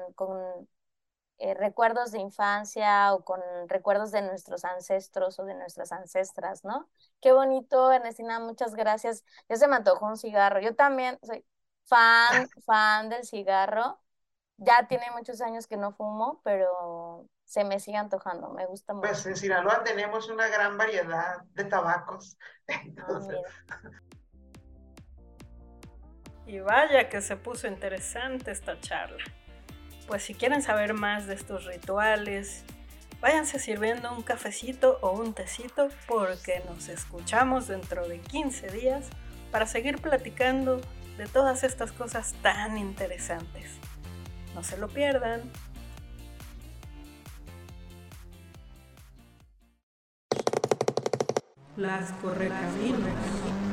eh, 1.39 1.53
recuerdos 1.53 2.11
de 2.11 2.19
infancia 2.19 3.13
o 3.13 3.23
con 3.23 3.39
recuerdos 3.67 4.11
de 4.11 4.21
nuestros 4.23 4.65
ancestros 4.65 5.39
o 5.39 5.45
de 5.45 5.53
nuestras 5.53 5.91
ancestras, 5.91 6.63
¿no? 6.63 6.89
Qué 7.21 7.31
bonito, 7.31 7.91
Ernestina, 7.91 8.39
muchas 8.39 8.73
gracias. 8.75 9.23
Ya 9.47 9.55
se 9.57 9.67
me 9.67 9.75
antojó 9.75 10.07
un 10.07 10.17
cigarro. 10.17 10.59
Yo 10.61 10.75
también 10.75 11.19
soy 11.23 11.45
fan, 11.85 12.49
fan 12.65 13.09
del 13.09 13.23
cigarro. 13.25 13.99
Ya 14.57 14.87
tiene 14.87 15.11
muchos 15.11 15.41
años 15.41 15.67
que 15.67 15.77
no 15.77 15.91
fumo, 15.93 16.41
pero 16.43 17.27
se 17.47 17.63
me 17.63 17.79
sigue 17.79 17.97
antojando, 17.97 18.49
me 18.49 18.65
gusta 18.65 18.93
mucho. 18.93 19.07
Pues 19.07 19.25
en 19.25 19.37
Sinaloa 19.37 19.81
tenemos 19.83 20.29
una 20.29 20.49
gran 20.49 20.77
variedad 20.77 21.41
de 21.53 21.63
tabacos. 21.63 22.37
Y 26.49 26.61
vaya 26.61 27.09
que 27.09 27.21
se 27.21 27.35
puso 27.35 27.67
interesante 27.67 28.51
esta 28.51 28.79
charla. 28.79 29.21
Pues 30.07 30.23
si 30.23 30.33
quieren 30.33 30.61
saber 30.61 30.93
más 30.93 31.27
de 31.27 31.33
estos 31.33 31.65
rituales, 31.65 32.63
váyanse 33.19 33.59
sirviendo 33.59 34.13
un 34.13 34.23
cafecito 34.23 34.97
o 35.01 35.11
un 35.11 35.33
tecito 35.33 35.89
porque 36.07 36.63
nos 36.65 36.87
escuchamos 36.87 37.67
dentro 37.67 38.07
de 38.07 38.21
15 38.21 38.69
días 38.69 39.09
para 39.51 39.65
seguir 39.65 40.01
platicando 40.01 40.79
de 41.17 41.27
todas 41.27 41.65
estas 41.65 41.91
cosas 41.91 42.33
tan 42.41 42.77
interesantes. 42.77 43.77
No 44.55 44.63
se 44.63 44.77
lo 44.77 44.87
pierdan. 44.87 45.51
Las 51.77 52.11
correcaminos. 52.23 53.66